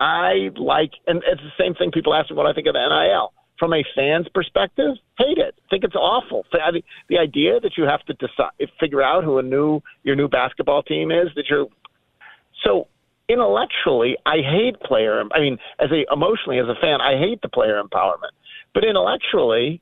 [0.00, 1.90] I like, and it's the same thing.
[1.90, 4.96] People ask me what I think of the NIL from a fan's perspective.
[5.18, 5.54] Hate it.
[5.68, 6.44] Think it's awful.
[6.52, 10.16] I mean, the idea that you have to decide, figure out who a new your
[10.16, 11.28] new basketball team is.
[11.34, 11.66] That you're
[12.64, 12.88] so
[13.28, 15.22] intellectually, I hate player.
[15.32, 18.32] I mean, as a emotionally as a fan, I hate the player empowerment.
[18.74, 19.80] But intellectually,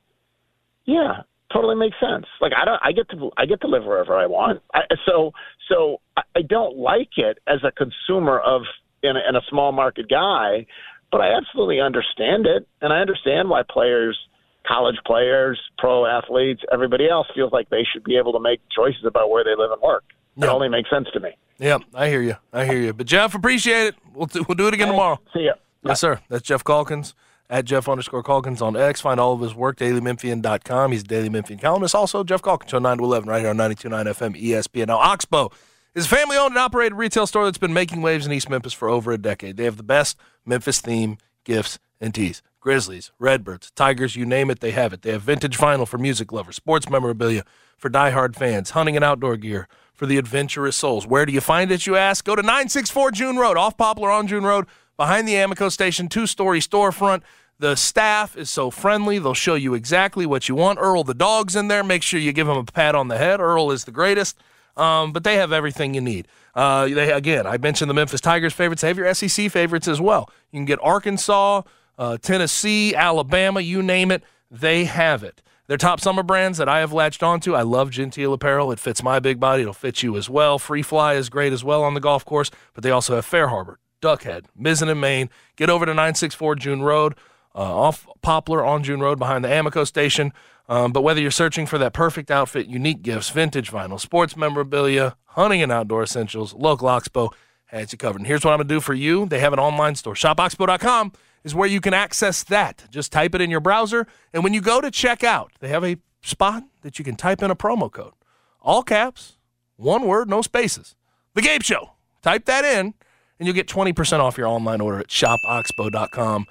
[0.85, 2.27] yeah, totally makes sense.
[2.41, 4.63] Like I don't, I get to, I get to live wherever I want.
[4.75, 5.33] I, so,
[5.69, 8.63] so I, I don't like it as a consumer of
[9.03, 10.67] in a, small market guy,
[11.13, 14.19] but I absolutely understand it, and I understand why players.
[14.67, 19.05] College players, pro athletes, everybody else feels like they should be able to make choices
[19.07, 20.03] about where they live and work.
[20.37, 20.51] It Yeah.
[20.51, 21.37] only makes sense to me.
[21.59, 22.37] Yeah, I hear you.
[22.53, 22.93] I hear you.
[22.93, 23.95] But Geoff, appreciate it.
[24.13, 25.21] We'll do, we'll do it again tomorrow.
[25.33, 25.55] See ya.
[25.85, 26.21] Yes, sir.
[26.29, 27.15] That's Geoff Calkins
[27.49, 29.01] at Geoff underscore Calkins on X.
[29.01, 30.93] Find all of his work, dailymemphian.com.
[30.93, 31.95] He's a Daily Memphian columnist.
[31.95, 34.89] Also, Geoff Calkins, show 9 to 11 right here on 92.9 FM ESPN.
[34.89, 35.51] Now, Oxbow
[35.95, 38.73] is a family owned and operated retail store that's been making waves in East Memphis
[38.73, 39.57] for over a decade.
[39.57, 42.43] They have the best Memphis theme gifts and tees.
[42.61, 45.03] Grizzlies, Redbirds, Tigers, you name it, they have it.
[45.03, 47.45] They have vintage vinyl for music lovers, sports memorabilia
[47.79, 51.07] for diehard fans, hunting and outdoor gear for the adventurous souls.
[51.07, 52.25] Where do you find it, you ask?
[52.25, 56.27] Go to 964 June Road, off Poplar on June Road, behind the Amico station, two
[56.27, 57.23] story storefront.
[57.59, 59.19] The staff is so friendly.
[59.19, 60.79] They'll show you exactly what you want.
[60.79, 61.83] Earl, the dog's in there.
[61.83, 63.41] Make sure you give him a pat on the head.
[63.41, 64.37] Earl is the greatest.
[64.77, 66.29] Um, but they have everything you need.
[66.55, 68.83] Uh, they again, I mentioned the Memphis Tigers favorites.
[68.83, 70.31] They have your SEC favorites as well.
[70.53, 71.63] You can get Arkansas,
[71.99, 74.23] uh, Tennessee, Alabama, you name it.
[74.51, 75.41] They have it.
[75.69, 77.55] Their top summer brands that I have latched onto.
[77.55, 78.71] I love Genteel apparel.
[78.71, 79.63] It fits my big body.
[79.63, 80.59] It'll fit you as well.
[80.61, 82.51] Free Fly is great as well on the golf course.
[82.73, 85.29] But they also have Fair Harbor, Duckhead, Mizzen and Main.
[85.57, 87.15] Get over to 964 June Road,
[87.55, 90.33] uh, off Poplar on June Road behind the Amico station.
[90.69, 95.17] Um, but whether you're searching for that perfect outfit, unique gifts, vintage vinyl, sports memorabilia,
[95.27, 97.31] hunting and outdoor essentials, local Oxbow
[97.67, 98.19] has you covered.
[98.19, 99.27] And here's what I'm going to do for you.
[99.27, 100.15] They have an online store.
[100.15, 101.13] ShopOxbow.com
[101.47, 102.87] is where you can access that.
[102.91, 104.09] Just type it in your browser.
[104.33, 107.53] And when you go to checkout, they have a spot that you can type in
[107.53, 108.15] a promo code.
[108.61, 109.39] All caps,
[109.77, 110.97] one word, no spaces.
[111.35, 111.93] The Gabe Show.
[112.21, 112.95] Type that in,
[113.39, 116.47] and you'll get 20% off your online order at shopoxbow.com.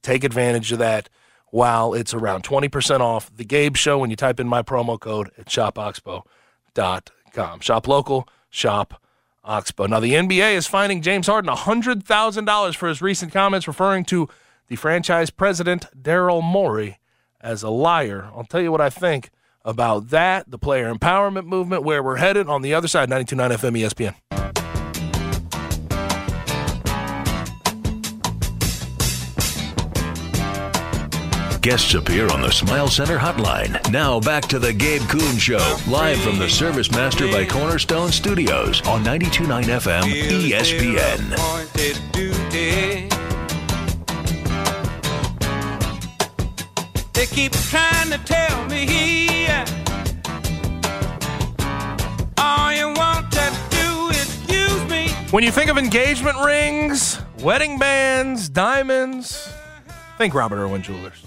[0.00, 1.10] Take advantage of that.
[1.50, 5.30] while it's around 20% off the Gabe Show when you type in my promo code
[5.38, 7.60] at shopoxbow.com.
[7.60, 9.02] Shop local, shop
[9.48, 9.86] Oxbow.
[9.86, 14.28] Now, the NBA is fining James Harden $100,000 for his recent comments referring to
[14.68, 16.98] the franchise president, Daryl Morey,
[17.40, 18.30] as a liar.
[18.36, 19.30] I'll tell you what I think
[19.64, 24.14] about that, the player empowerment movement, where we're headed on the other side, 92.9 FM
[24.14, 24.57] ESPN.
[31.68, 33.92] Guests appear on the Smile Center hotline.
[33.92, 38.80] Now back to the Gabe Kuhn Show, live from the Service Master by Cornerstone Studios
[38.86, 40.04] on 92.9 FM
[40.48, 41.36] ESPN.
[47.12, 49.46] They keep trying to tell me
[52.38, 55.10] all you want to do is use me.
[55.32, 59.52] When you think of engagement rings, wedding bands, diamonds,
[60.16, 61.22] think Robert Irwin Jewelers.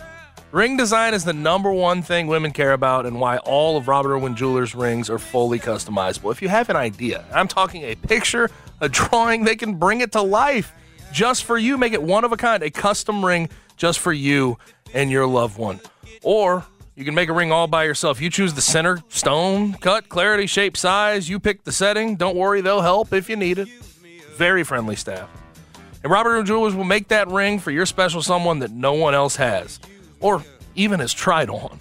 [0.51, 4.11] Ring design is the number one thing women care about and why all of Robert
[4.11, 6.29] Irwin Jewelers rings are fully customizable.
[6.29, 8.49] If you have an idea, I'm talking a picture,
[8.81, 10.73] a drawing, they can bring it to life
[11.13, 11.77] just for you.
[11.77, 14.57] Make it one of a kind, a custom ring just for you
[14.93, 15.79] and your loved one.
[16.21, 18.19] Or you can make a ring all by yourself.
[18.19, 21.29] You choose the center, stone, cut, clarity, shape, size.
[21.29, 22.17] You pick the setting.
[22.17, 23.69] Don't worry, they'll help if you need it.
[24.35, 25.29] Very friendly staff.
[26.03, 29.13] And Robert Irwin Jewelers will make that ring for your special someone that no one
[29.13, 29.79] else has
[30.21, 30.43] or
[30.75, 31.79] even has tried on.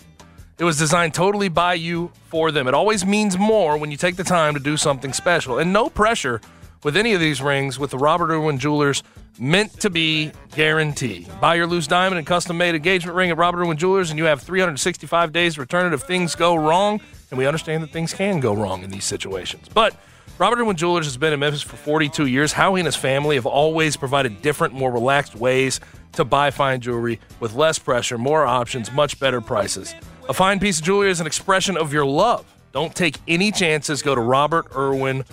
[0.59, 2.69] It was designed totally by you for them.
[2.69, 5.59] It always means more when you take the time to do something special.
[5.59, 6.41] And no pressure
[6.83, 9.03] with any of these rings with the Robert Irwin Jewelers
[9.39, 11.27] meant to be guarantee.
[11.41, 14.27] Buy your loose diamond and custom made engagement ring at Robert Irwin Jewelers, and you
[14.27, 17.01] have 365 days to return it if things go wrong.
[17.31, 19.69] And we understand that things can go wrong in these situations.
[19.73, 19.95] But
[20.41, 22.55] Robert Irwin Jewelers has been in Memphis for 42 years.
[22.55, 25.81] Howie and his family have always provided different, more relaxed ways
[26.13, 29.95] to buy fine jewelry with less pressure, more options, much better prices.
[30.31, 32.47] A fine piece of jewelry is an expression of your love.
[32.73, 34.01] Don't take any chances.
[34.01, 35.27] Go to Robert Irwin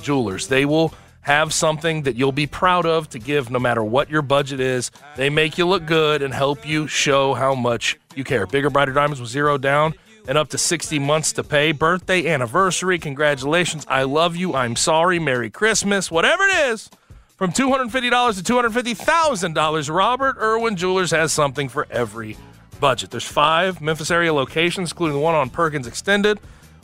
[0.00, 0.46] Jewelers.
[0.46, 4.22] They will have something that you'll be proud of to give no matter what your
[4.22, 4.92] budget is.
[5.16, 8.46] They make you look good and help you show how much you care.
[8.46, 9.94] Bigger, brighter diamonds with zero down
[10.26, 11.72] and up to 60 months to pay.
[11.72, 13.84] Birthday, anniversary, congratulations.
[13.88, 14.54] I love you.
[14.54, 15.18] I'm sorry.
[15.18, 16.10] Merry Christmas.
[16.10, 16.88] Whatever it is.
[17.36, 22.36] From $250 to $250,000, Robert Irwin Jewelers has something for every
[22.78, 23.10] budget.
[23.10, 26.38] There's five Memphis area locations, including the one on Perkins Extended,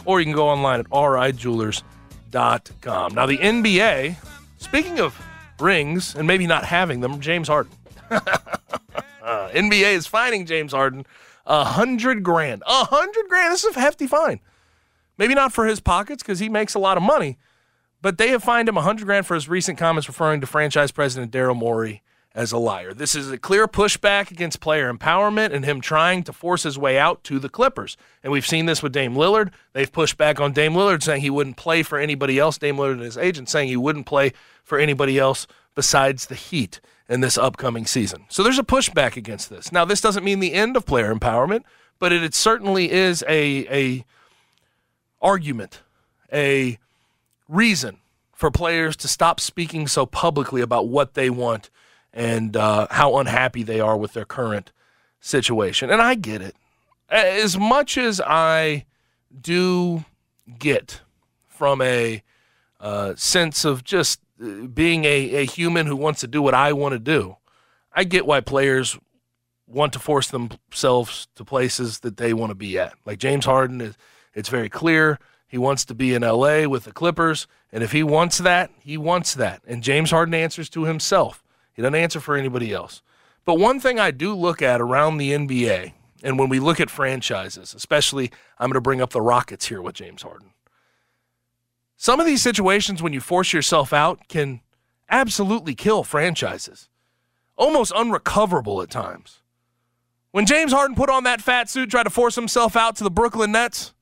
[0.05, 3.15] or you can go online at rijewelers.com.
[3.15, 4.17] Now, the NBA,
[4.57, 5.17] speaking of
[5.61, 7.73] rings and maybe not having them, James Harden.
[8.11, 8.21] uh,
[9.23, 11.05] NBA is fining James Harden
[11.49, 12.63] a hundred grand.
[12.67, 13.53] A hundred grand.
[13.53, 14.41] This is a hefty fine.
[15.17, 17.39] Maybe not for his pockets because he makes a lot of money,
[18.01, 20.93] but they have fined him a hundred grand for his recent comments referring to franchise
[20.93, 22.03] president Daryl Morey
[22.35, 22.95] as a liar.
[22.95, 26.97] This is a clear pushback against player empowerment and him trying to force his way
[26.97, 27.97] out to the Clippers.
[28.23, 29.51] And we've seen this with Dame Lillard.
[29.73, 32.59] They've pushed back on Dame Lillard saying he wouldn't play for anybody else.
[32.59, 34.33] Dame Lillard and his agent saying he wouldn't play
[34.63, 38.27] for anybody else besides the Heat in this upcoming season.
[38.29, 39.73] So there's a pushback against this.
[39.73, 41.63] Now, this doesn't mean the end of player empowerment,
[41.99, 44.05] but it, it certainly is a, a
[45.23, 45.81] argument,
[46.33, 46.79] a
[47.49, 47.99] reason
[48.35, 51.71] for players to stop speaking so publicly about what they want
[52.13, 54.71] and uh, how unhappy they are with their current
[55.21, 55.91] situation.
[55.91, 56.55] And I get it.
[57.09, 58.85] As much as I
[59.41, 60.05] do
[60.59, 61.01] get
[61.47, 62.23] from a
[62.81, 66.93] uh, sense of just being a, a human who wants to do what I want
[66.93, 67.37] to do,
[67.93, 68.99] I get why players
[69.67, 72.95] want to force themselves to places that they want to be at.
[73.05, 73.97] Like James Harden, is,
[74.35, 77.47] it's very clear he wants to be in LA with the Clippers.
[77.73, 79.63] And if he wants that, he wants that.
[79.67, 83.03] And James Harden answers to himself, he doesn't answer for anybody else.
[83.45, 86.91] But one thing I do look at around the NBA, and when we look at
[86.91, 90.51] franchises, especially, I'm going to bring up the Rockets here with James Harden.
[92.01, 94.61] Some of these situations, when you force yourself out, can
[95.11, 96.89] absolutely kill franchises,
[97.57, 99.41] almost unrecoverable at times.
[100.31, 103.11] When James Harden put on that fat suit, tried to force himself out to the
[103.11, 103.95] Brooklyn Nets,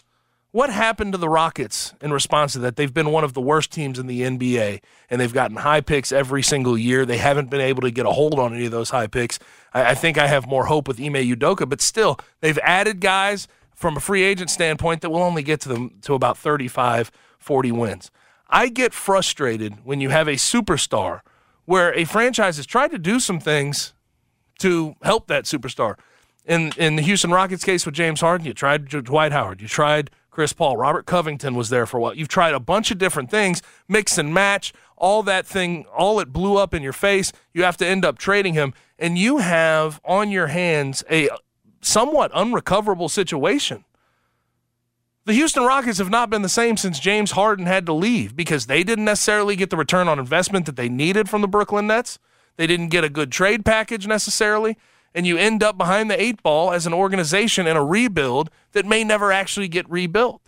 [0.50, 2.76] what happened to the Rockets in response to that?
[2.76, 6.12] They've been one of the worst teams in the NBA, and they've gotten high picks
[6.12, 7.06] every single year.
[7.06, 9.38] They haven't been able to get a hold on any of those high picks.
[9.72, 13.48] I, I think I have more hope with Ime Udoka, but still, they've added guys
[13.74, 17.10] from a free agent standpoint that will only get to them to about 35
[17.46, 18.10] 40 wins.
[18.48, 21.20] I get frustrated when you have a superstar
[21.64, 23.94] where a franchise has tried to do some things
[24.58, 25.96] to help that superstar.
[26.44, 30.10] In in the Houston Rockets case with James Harden, you tried Dwight Howard, you tried
[30.30, 32.14] Chris Paul, Robert Covington was there for a while.
[32.14, 36.30] You've tried a bunch of different things, mix and match, all that thing, all it
[36.30, 37.32] blew up in your face.
[37.54, 41.30] You have to end up trading him, and you have on your hands a
[41.80, 43.85] somewhat unrecoverable situation.
[45.26, 48.66] The Houston Rockets have not been the same since James Harden had to leave because
[48.66, 52.20] they didn't necessarily get the return on investment that they needed from the Brooklyn Nets.
[52.54, 54.78] They didn't get a good trade package necessarily.
[55.16, 58.86] And you end up behind the eight ball as an organization in a rebuild that
[58.86, 60.42] may never actually get rebuilt.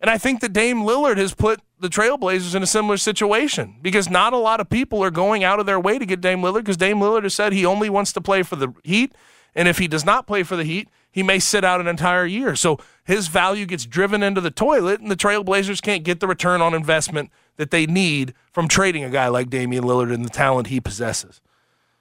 [0.00, 4.08] And I think that Dame Lillard has put the Trailblazers in a similar situation because
[4.08, 6.60] not a lot of people are going out of their way to get Dame Lillard
[6.60, 9.14] because Dame Lillard has said he only wants to play for the Heat.
[9.54, 12.26] And if he does not play for the Heat, he may sit out an entire
[12.26, 12.56] year.
[12.56, 16.60] So his value gets driven into the toilet, and the Trailblazers can't get the return
[16.60, 20.66] on investment that they need from trading a guy like Damian Lillard and the talent
[20.66, 21.40] he possesses.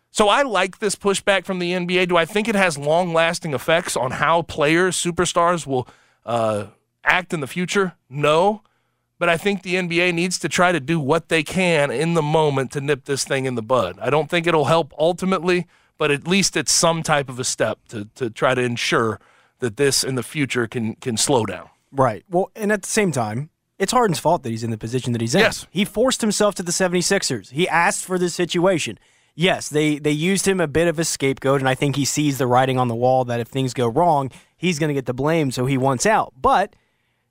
[0.10, 2.08] So I like this pushback from the NBA.
[2.08, 5.88] Do I think it has long lasting effects on how players, superstars will
[6.26, 6.68] uh,
[7.04, 7.94] act in the future?
[8.10, 8.64] No.
[9.20, 12.22] But I think the NBA needs to try to do what they can in the
[12.22, 14.00] moment to nip this thing in the bud.
[14.02, 17.80] I don't think it'll help ultimately, but at least it's some type of a step
[17.90, 19.20] to, to try to ensure
[19.60, 21.70] that this in the future can can slow down.
[21.92, 22.24] Right.
[22.30, 25.22] Well, and at the same time, it's Harden's fault that he's in the position that
[25.22, 25.42] he's in.
[25.42, 25.68] Yes.
[25.70, 27.52] He forced himself to the 76ers.
[27.52, 28.98] He asked for this situation.
[29.38, 32.38] Yes, they, they used him a bit of a scapegoat, and I think he sees
[32.38, 35.14] the writing on the wall that if things go wrong, he's going to get the
[35.14, 36.34] blame, so he wants out.
[36.40, 36.74] But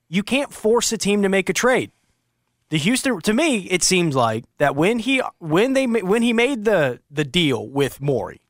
[0.07, 1.91] you can't force a team to make a trade.
[2.69, 6.65] The Houston, to me, it seems like that when he when they when he made
[6.65, 8.41] the the deal with Morey,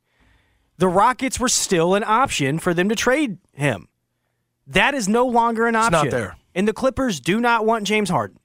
[0.78, 3.88] the Rockets were still an option for them to trade him.
[4.68, 6.06] That is no longer an It's option.
[6.06, 6.38] not there.
[6.54, 8.40] And the Clippers do not want James Harden.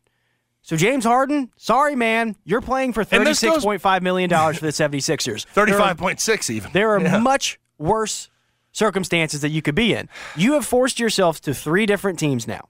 [0.62, 4.68] So James Harden, sorry man, you're playing for And this goes- $36.5 million for the
[4.72, 5.46] 76ers.
[5.54, 6.70] There are- 35.6 even.
[6.72, 7.18] There are Yeah.
[7.18, 8.28] much worse
[8.72, 10.08] circumstances that you could be in.
[10.36, 12.68] You have forced yourself to three different teams now.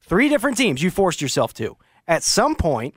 [0.00, 1.76] Three different teams you forced yourself to.
[2.08, 2.94] At some point,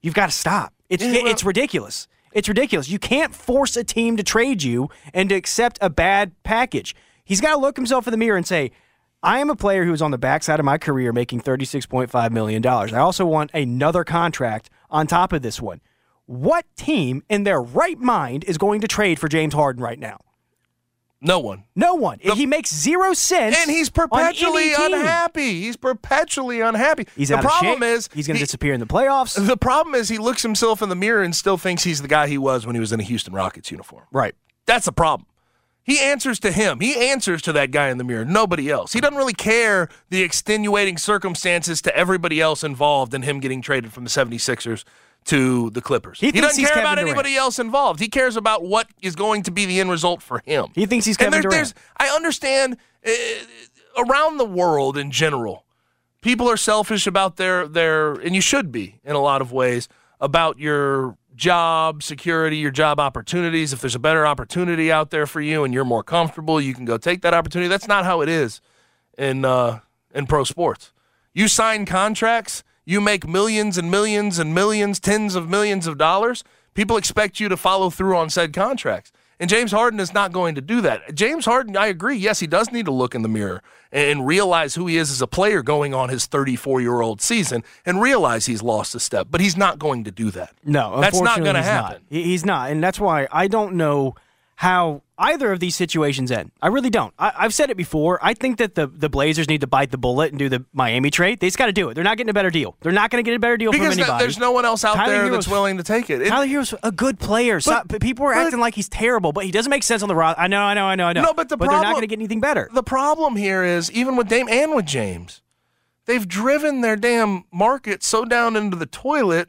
[0.00, 0.72] you've got to stop.
[0.88, 2.06] It's Yeah, well- it's ridiculous.
[2.36, 2.90] It's ridiculous.
[2.90, 6.94] You can't force a team to trade you and to accept a bad package.
[7.24, 8.72] He's got to look himself in the mirror and say,
[9.22, 12.66] I am a player who is on the backside of my career making $36.5 million.
[12.66, 15.80] I also want another contract on top of this one.
[16.26, 20.18] What team in their right mind is going to trade for James Harden right now?
[21.20, 21.64] No one.
[21.74, 22.18] No one.
[22.20, 23.56] he makes zero sense.
[23.58, 25.62] And he's perpetually unhappy.
[25.62, 27.06] He's perpetually unhappy.
[27.16, 29.34] He's the problem is he's going to he- disappear in the playoffs.
[29.46, 32.26] The problem is he looks himself in the mirror and still thinks he's the guy
[32.28, 34.04] he was when he was in a Houston Rockets uniform.
[34.12, 34.34] Right.
[34.66, 35.26] That's the problem.
[35.84, 36.80] He answers to him.
[36.80, 38.92] He answers to that guy in the mirror, nobody else.
[38.92, 43.92] He doesn't really care the extenuating circumstances to everybody else involved in him getting traded
[43.92, 44.82] from the 76ers
[45.26, 46.18] to the Clippers.
[46.20, 47.08] He thinks doesn't care Kevin about Durant.
[47.10, 48.00] anybody else involved.
[48.00, 50.66] He cares about what is going to be the end result for him.
[50.74, 51.74] He thinks he's And Kevin there- Durant.
[51.74, 53.10] there's- I understand uh,
[53.98, 55.64] around the world in general,
[56.22, 59.88] people are selfish about their their, and you should be in a lot of ways
[60.20, 63.72] about your job security, your job opportunities.
[63.72, 66.84] If there's a better opportunity out there for you and you're more comfortable, you can
[66.84, 67.68] go take that opportunity.
[67.68, 68.60] That's not how it is
[69.18, 69.80] in uh,
[70.14, 70.92] in pro sports.
[71.34, 76.44] You sign contracts, you make millions and millions and millions, tens of millions of dollars.
[76.72, 79.12] People expect you to follow through on said contracts.
[79.38, 81.14] And James Harden is not going to do that.
[81.14, 82.16] James Harden, I agree.
[82.16, 83.62] Yes, he does need to look in the mirror
[83.92, 87.62] and realize who he is as a player going on his 34 year old season
[87.84, 90.54] and realize he's lost a step, but he's not going to do that.
[90.64, 92.02] No, that's not going to happen.
[92.10, 92.22] Not.
[92.24, 94.14] He's not, and that's why I don't know
[94.54, 96.50] how either of these situations end.
[96.60, 97.14] I really don't.
[97.18, 98.18] I, I've said it before.
[98.22, 101.10] I think that the, the Blazers need to bite the bullet and do the Miami
[101.10, 101.40] trade.
[101.40, 101.94] They just got to do it.
[101.94, 102.76] They're not getting a better deal.
[102.82, 104.22] They're not going to get a better deal Because from anybody.
[104.22, 106.20] there's no one else out Tyler there Herro's- that's willing to take it.
[106.22, 107.60] It- Tyler Herro's a good player.
[107.64, 110.14] But- people are but- acting like he's terrible, but he doesn't make sense on the
[110.14, 110.40] roster.
[110.40, 111.22] I know, I know, I know, I know.
[111.22, 112.68] No, but the but problem, they're not going to get anything better.
[112.72, 115.40] The problem here is even with Dame and with James,
[116.04, 119.48] they've driven their damn market so down into the toilet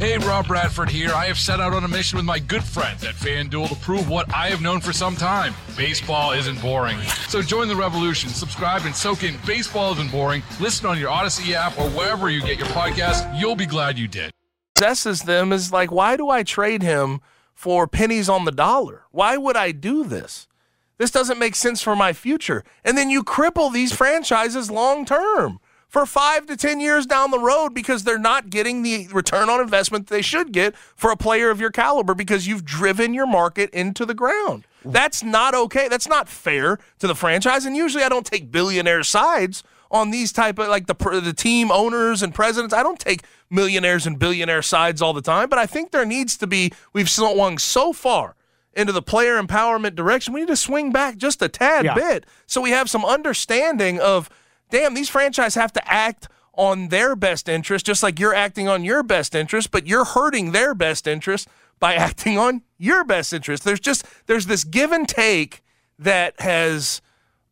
[0.00, 1.12] Hey, Rob Bradford here.
[1.12, 4.08] I have set out on a mission with my good friends at FanDuel to prove
[4.08, 6.98] what I have known for some time baseball isn't boring.
[7.28, 10.42] So join the revolution, subscribe, and soak in Baseball Isn't Boring.
[10.58, 13.38] Listen on your Audacy app or wherever you get your podcast.
[13.38, 14.30] You'll be glad you did.
[14.74, 17.20] Possesses them is like, why do I trade him
[17.52, 19.02] for pennies on the dollar?
[19.10, 20.48] Why would I do this?
[20.96, 22.64] This doesn't make sense for my future.
[22.86, 25.60] And then you cripple these franchises long term
[25.90, 29.60] for five to 10 years down the road because they're not getting the return on
[29.60, 33.68] investment they should get for a player of your caliber because you've driven your market
[33.70, 34.64] into the ground.
[34.84, 35.88] That's not okay.
[35.88, 37.66] That's not fair to the franchise.
[37.66, 41.70] And usually I don't take billionaire sides on these type of like the the team
[41.72, 42.72] owners and presidents.
[42.72, 46.36] I don't take millionaires and billionaire sides all the time, but I think there needs
[46.38, 48.36] to be we've swung so far
[48.72, 50.32] into the player empowerment direction.
[50.32, 51.94] We need to swing back just a tad Yeah.
[51.94, 54.30] bit so we have some understanding of
[54.70, 58.84] damn, these franchises have to act on their best interest, just like you're acting on
[58.84, 61.48] your best interest, but you're hurting their best interest
[61.78, 63.64] by acting on your best interest.
[63.64, 65.62] There's just there's this give and take
[65.98, 67.00] that has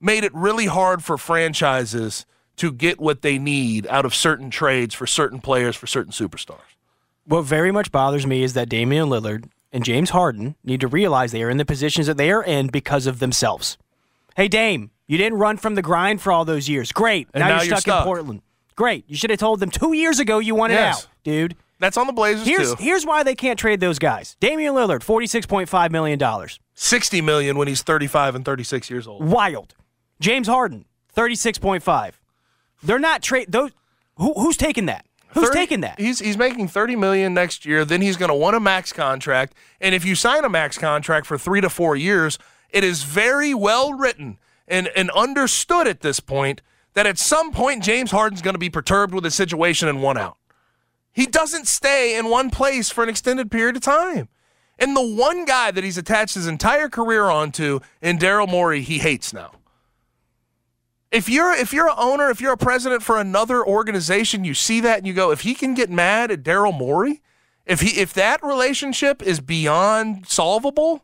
[0.01, 2.25] made it really hard for franchises
[2.57, 6.77] to get what they need out of certain trades for certain players for certain superstars.
[7.25, 11.31] What very much bothers me is that Damian Lillard and James Harden need to realize
[11.31, 13.77] they are in the positions that they are in because of themselves.
[14.35, 16.93] Hey, Dame, you didn't run from the grind for all those years.
[16.93, 17.29] Great.
[17.35, 18.01] Now, now you're, you're stuck, stuck.
[18.03, 18.43] in Portland.
[18.77, 19.05] Great.
[19.09, 21.03] You should have told them two years ago you wanted Yes.
[21.05, 21.57] out, dude.
[21.81, 22.83] That's on the Blazers Here's too.
[22.83, 24.37] here's why they can't trade those guys.
[24.41, 26.61] Damian Lillard, forty six point five million dollars.
[26.75, 29.25] 60 million when he's 35 and 36 years old.
[29.25, 29.75] Wild.
[30.21, 32.21] James Harden, thirty six point five.
[32.83, 33.73] They're not trade those.
[34.17, 35.05] Who, who's taking that?
[35.31, 36.01] Who's 30 taking that?
[36.01, 39.55] He's he's making 30 million next year, then he's going to want a max contract,
[39.81, 42.39] and if you sign a max contract for 3 to 4 years,
[42.71, 44.39] it is very well written
[44.69, 46.63] and and understood at this point
[46.95, 50.19] that at some point James Harden's going to be perturbed with a situation and one
[50.19, 50.37] out.
[51.13, 54.29] He doesn't stay in one place for an extended period of time.
[54.79, 58.99] And the one guy that he's attached his entire career onto in Daryl Morey, he
[58.99, 59.53] hates now.
[61.11, 64.81] If you're if you're an owner, if you're a president for another organization, you see
[64.81, 67.23] that and you go, if he can get mad at Daryl Morey,
[67.67, 71.03] if he if that relationship is beyond solvable,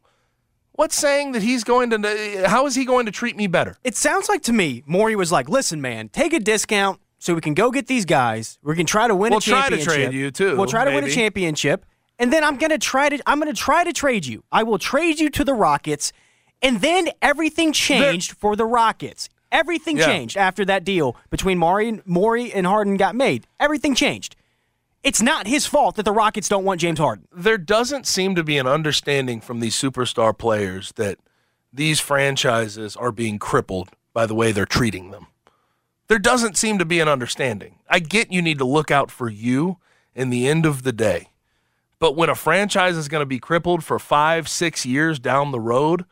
[0.74, 3.76] what's saying that he's going to how is he going to treat me better?
[3.84, 7.40] It sounds like to me, Morey was like, "Listen, man, take a discount so we
[7.40, 8.58] can go get these guys.
[8.62, 10.90] We can try to win We'll a try to trade you, too, We'll try to
[10.94, 11.86] win a championship,
[12.18, 13.18] and then I'm gonna try to.
[13.26, 14.44] I'm gonna try to trade you.
[14.52, 16.12] I will trade you to the Rockets,
[16.62, 19.28] and then everything changed for the Rockets.
[19.52, 20.06] Everything Yeah.
[20.06, 23.46] changed after that deal between Morey and Morey and Harden got made.
[23.60, 24.34] Everything changed.
[25.04, 27.28] It's not his fault that the Rockets don't want James Harden.
[27.30, 31.18] there doesn't seem to be an understanding from these superstar players that
[31.70, 35.26] these franchises are being crippled by the way they're treating them.
[36.08, 37.80] There doesn't seem to be an understanding.
[37.88, 39.76] I get you need to look out for you
[40.14, 41.28] in the end of the day.
[41.98, 45.60] But when a franchise is going to be crippled for five, six years down the
[45.60, 46.06] road,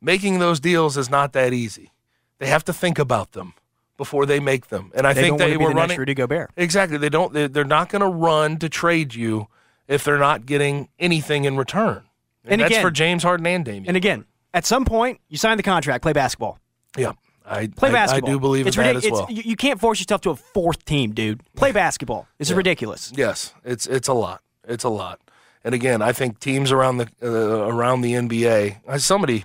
[0.00, 1.92] making those deals is not that easy.
[2.38, 3.52] They have to think about them
[3.96, 4.90] before they make them.
[4.94, 5.98] And I They think they were the running.
[5.98, 6.50] Rudy Gobert.
[6.56, 6.98] Exactly.
[6.98, 7.32] They don't.
[7.32, 9.48] They're, they're not going to run to trade you
[9.88, 12.02] if they're not getting anything in return.
[12.44, 13.86] And, And that's again- for James Harden and Damian.
[13.88, 16.58] And again, at some point, you sign the contract, play basketball.
[16.96, 17.12] yeah,
[17.46, 18.30] I Play I, basketball.
[18.30, 19.26] I do believe it's in that as well.
[19.28, 21.42] It's, you, you can't force yourself to a fourth team, dude.
[21.56, 22.26] Play basketball.
[22.38, 23.12] This is ridiculous.
[23.14, 24.42] Yes, it's it's a lot.
[24.66, 25.20] It's a lot.
[25.64, 27.28] And again, I think teams around the uh,
[27.68, 28.76] around the NBA.
[28.88, 29.44] I- Somebody,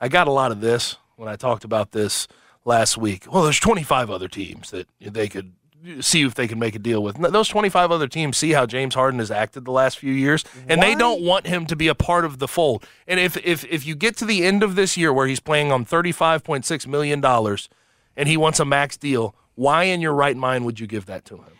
[0.00, 2.26] I got a lot of this when I talked about this
[2.66, 3.24] last week.
[3.32, 5.52] Well, there's 25 other teams that they could
[6.00, 7.16] see if they can make a deal with.
[7.16, 10.82] Those 25 other teams see how James Harden has acted the last few years, and
[10.82, 12.84] they don't want him to be a part of the fold.
[13.06, 15.70] And if if if you get to the end of this year where he's playing
[15.70, 17.68] on 35.6 million dollars,
[18.16, 21.24] and he wants a max deal, why in your right mind would you give that
[21.26, 21.52] to him?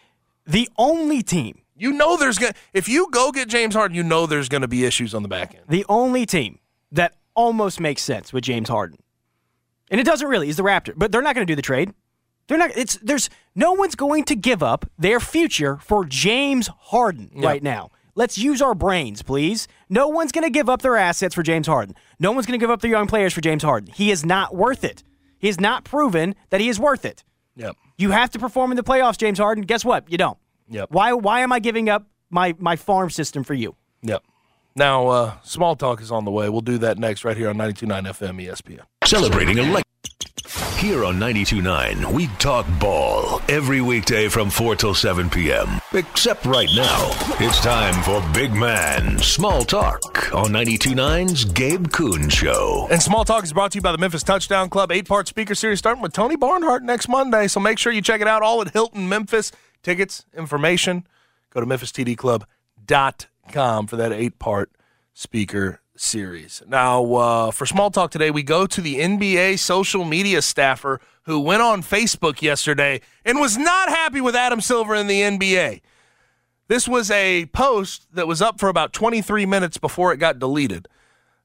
[0.45, 4.03] The only team, You know there's going to if you go get James Harden, you
[4.03, 5.65] know there's going to be issues on the back end.
[5.69, 6.59] the only team
[6.91, 8.99] that almost makes sense with James Harden,
[9.91, 10.93] and it doesn't really, is the Raptor.
[10.97, 11.93] But they're not going to do the trade.
[12.49, 12.77] They're not.
[12.77, 17.91] It's there's no one's going to give up their future for James Harden right now.
[18.15, 19.69] Let's use our brains, please.
[19.91, 21.95] No one's going to give up their assets for James Harden.
[22.19, 23.93] No one's going to give up their young players for James Harden.
[23.93, 25.03] He is not worth it.
[25.39, 27.25] He has not proven that he is worth it.
[27.57, 27.77] Yep.
[27.99, 29.65] You have to perform in the playoffs, James Harden.
[29.65, 30.11] Guess what?
[30.11, 30.39] You don't.
[30.69, 30.91] Yep.
[30.91, 31.13] Why?
[31.13, 33.77] Why am I giving up my my farm system for you?
[34.03, 34.23] Yep.
[34.75, 36.49] Now, uh, small talk is on the way.
[36.49, 38.83] We'll do that next right here on 92.9 FM ESPN.
[39.07, 39.87] Celebrating elect.
[40.79, 45.81] Here on 92.9, we talk ball every weekday from 4 till 7 p.m.
[45.93, 52.89] Except right now, it's time for Big Man Small Talk on 92.9's Gabe Kuhn Show.
[52.91, 55.55] And Small Talk is brought to you by the Memphis Touchdown Club, eight part speaker
[55.55, 57.47] series starting with Tony Barnhart next Monday.
[57.47, 59.53] So make sure you check it out all at Hilton Memphis.
[59.85, 61.07] Tickets, information,
[61.51, 61.67] go to
[63.53, 64.73] com for that eight part
[65.15, 66.63] speaker series.
[66.67, 71.41] Now, uh, for small talk today, we go to the NBA social media staffer who
[71.41, 75.81] went on Facebook yesterday and was not happy with Adam Silver in the NBA.
[76.69, 80.89] This was a post that was up for about 23 minutes before it got deleted.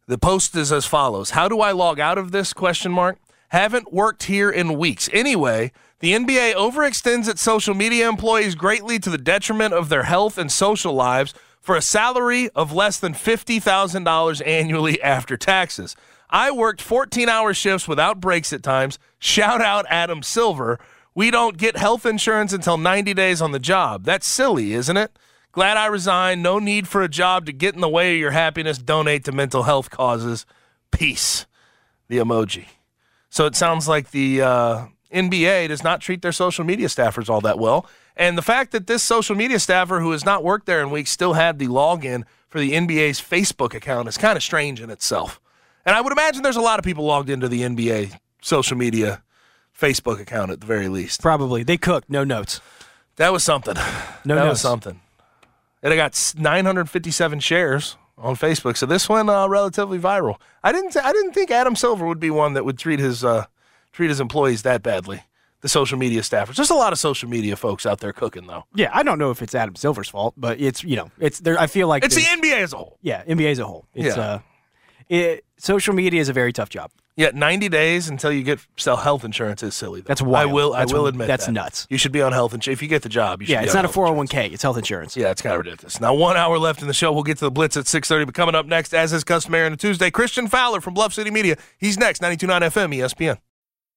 [0.08, 2.54] The post is as follows How do I log out of this?
[2.54, 3.18] Question mark.
[3.50, 5.10] Haven't worked here in weeks.
[5.14, 10.38] Anyway, the NBA overextends its social media employees greatly to the detriment of their health
[10.38, 15.96] and social lives for a salary of less than $50,000 annually after taxes.
[16.30, 18.98] I worked 14 hour shifts without breaks at times.
[19.20, 20.80] Shout out Adam Silver.
[21.14, 24.06] We don't get health insurance until 90 days on the job.
[24.06, 25.18] That's silly, isn't it?
[25.52, 26.42] Glad I resigned.
[26.42, 28.78] No need for a job to get in the way of your happiness.
[28.78, 30.46] Donate to mental health causes.
[30.92, 31.46] Peace.
[32.08, 32.68] The emoji.
[33.30, 37.42] So it sounds like the uh, NBA does not treat their social media staffers all
[37.42, 37.86] that well.
[38.16, 41.12] And the fact that this social media staffer who has not worked there in weeks
[41.12, 45.40] still had the login for the NBA's Facebook account is kind of strange in itself.
[45.86, 49.24] And I would imagine there's a lot of people logged into the NBA social media
[49.78, 51.22] Facebook account at the very least.
[51.22, 51.64] Probably.
[51.64, 52.62] They cooked, no notes.
[53.16, 53.76] That was something.
[54.24, 54.50] No that notes.
[54.50, 55.02] was something.
[55.82, 60.36] And I got 957 shares on Facebook, so this went uh, relatively viral.
[60.64, 60.96] I didn't.
[60.96, 63.46] I didn't think Adam Silver would be one that would treat his uh,
[63.92, 65.24] treat his employees that badly.
[65.62, 66.56] The social media staffers.
[66.56, 68.64] There's a lot of social media folks out there cooking, though.
[68.74, 71.60] Yeah, I don't know if it's Adam Silver's fault, but it's you know, it's there.
[71.60, 72.98] I feel like It's the NBA as a whole.
[73.04, 73.86] Yeah, NBA as a whole.
[73.94, 74.24] It's Yeah.
[74.24, 74.40] uh,
[75.08, 76.90] it, social media is a very tough job.
[77.18, 80.00] Yeah, 90 days until you get sell health insurance is silly.
[80.02, 80.08] Though.
[80.08, 80.50] That's wild.
[80.50, 80.72] I will.
[80.72, 81.52] That's- I will admit that's that.
[81.52, 81.86] nuts.
[81.92, 83.42] You should be on health insurance if you get the job.
[83.42, 84.48] You should Yeah, be it's not a four hundred one k.
[84.48, 85.16] It's health insurance.
[85.16, 86.00] Yeah, it's kind of ridiculous.
[86.02, 87.12] Now, one hour left in the show.
[87.12, 89.74] We'll get to the Blitz at 6.30, but coming up next, as is customary on
[89.74, 91.58] a Tuesday, Christian Fowler from Bluff City Media.
[91.78, 93.38] He's next, 92.9 FM ESPN.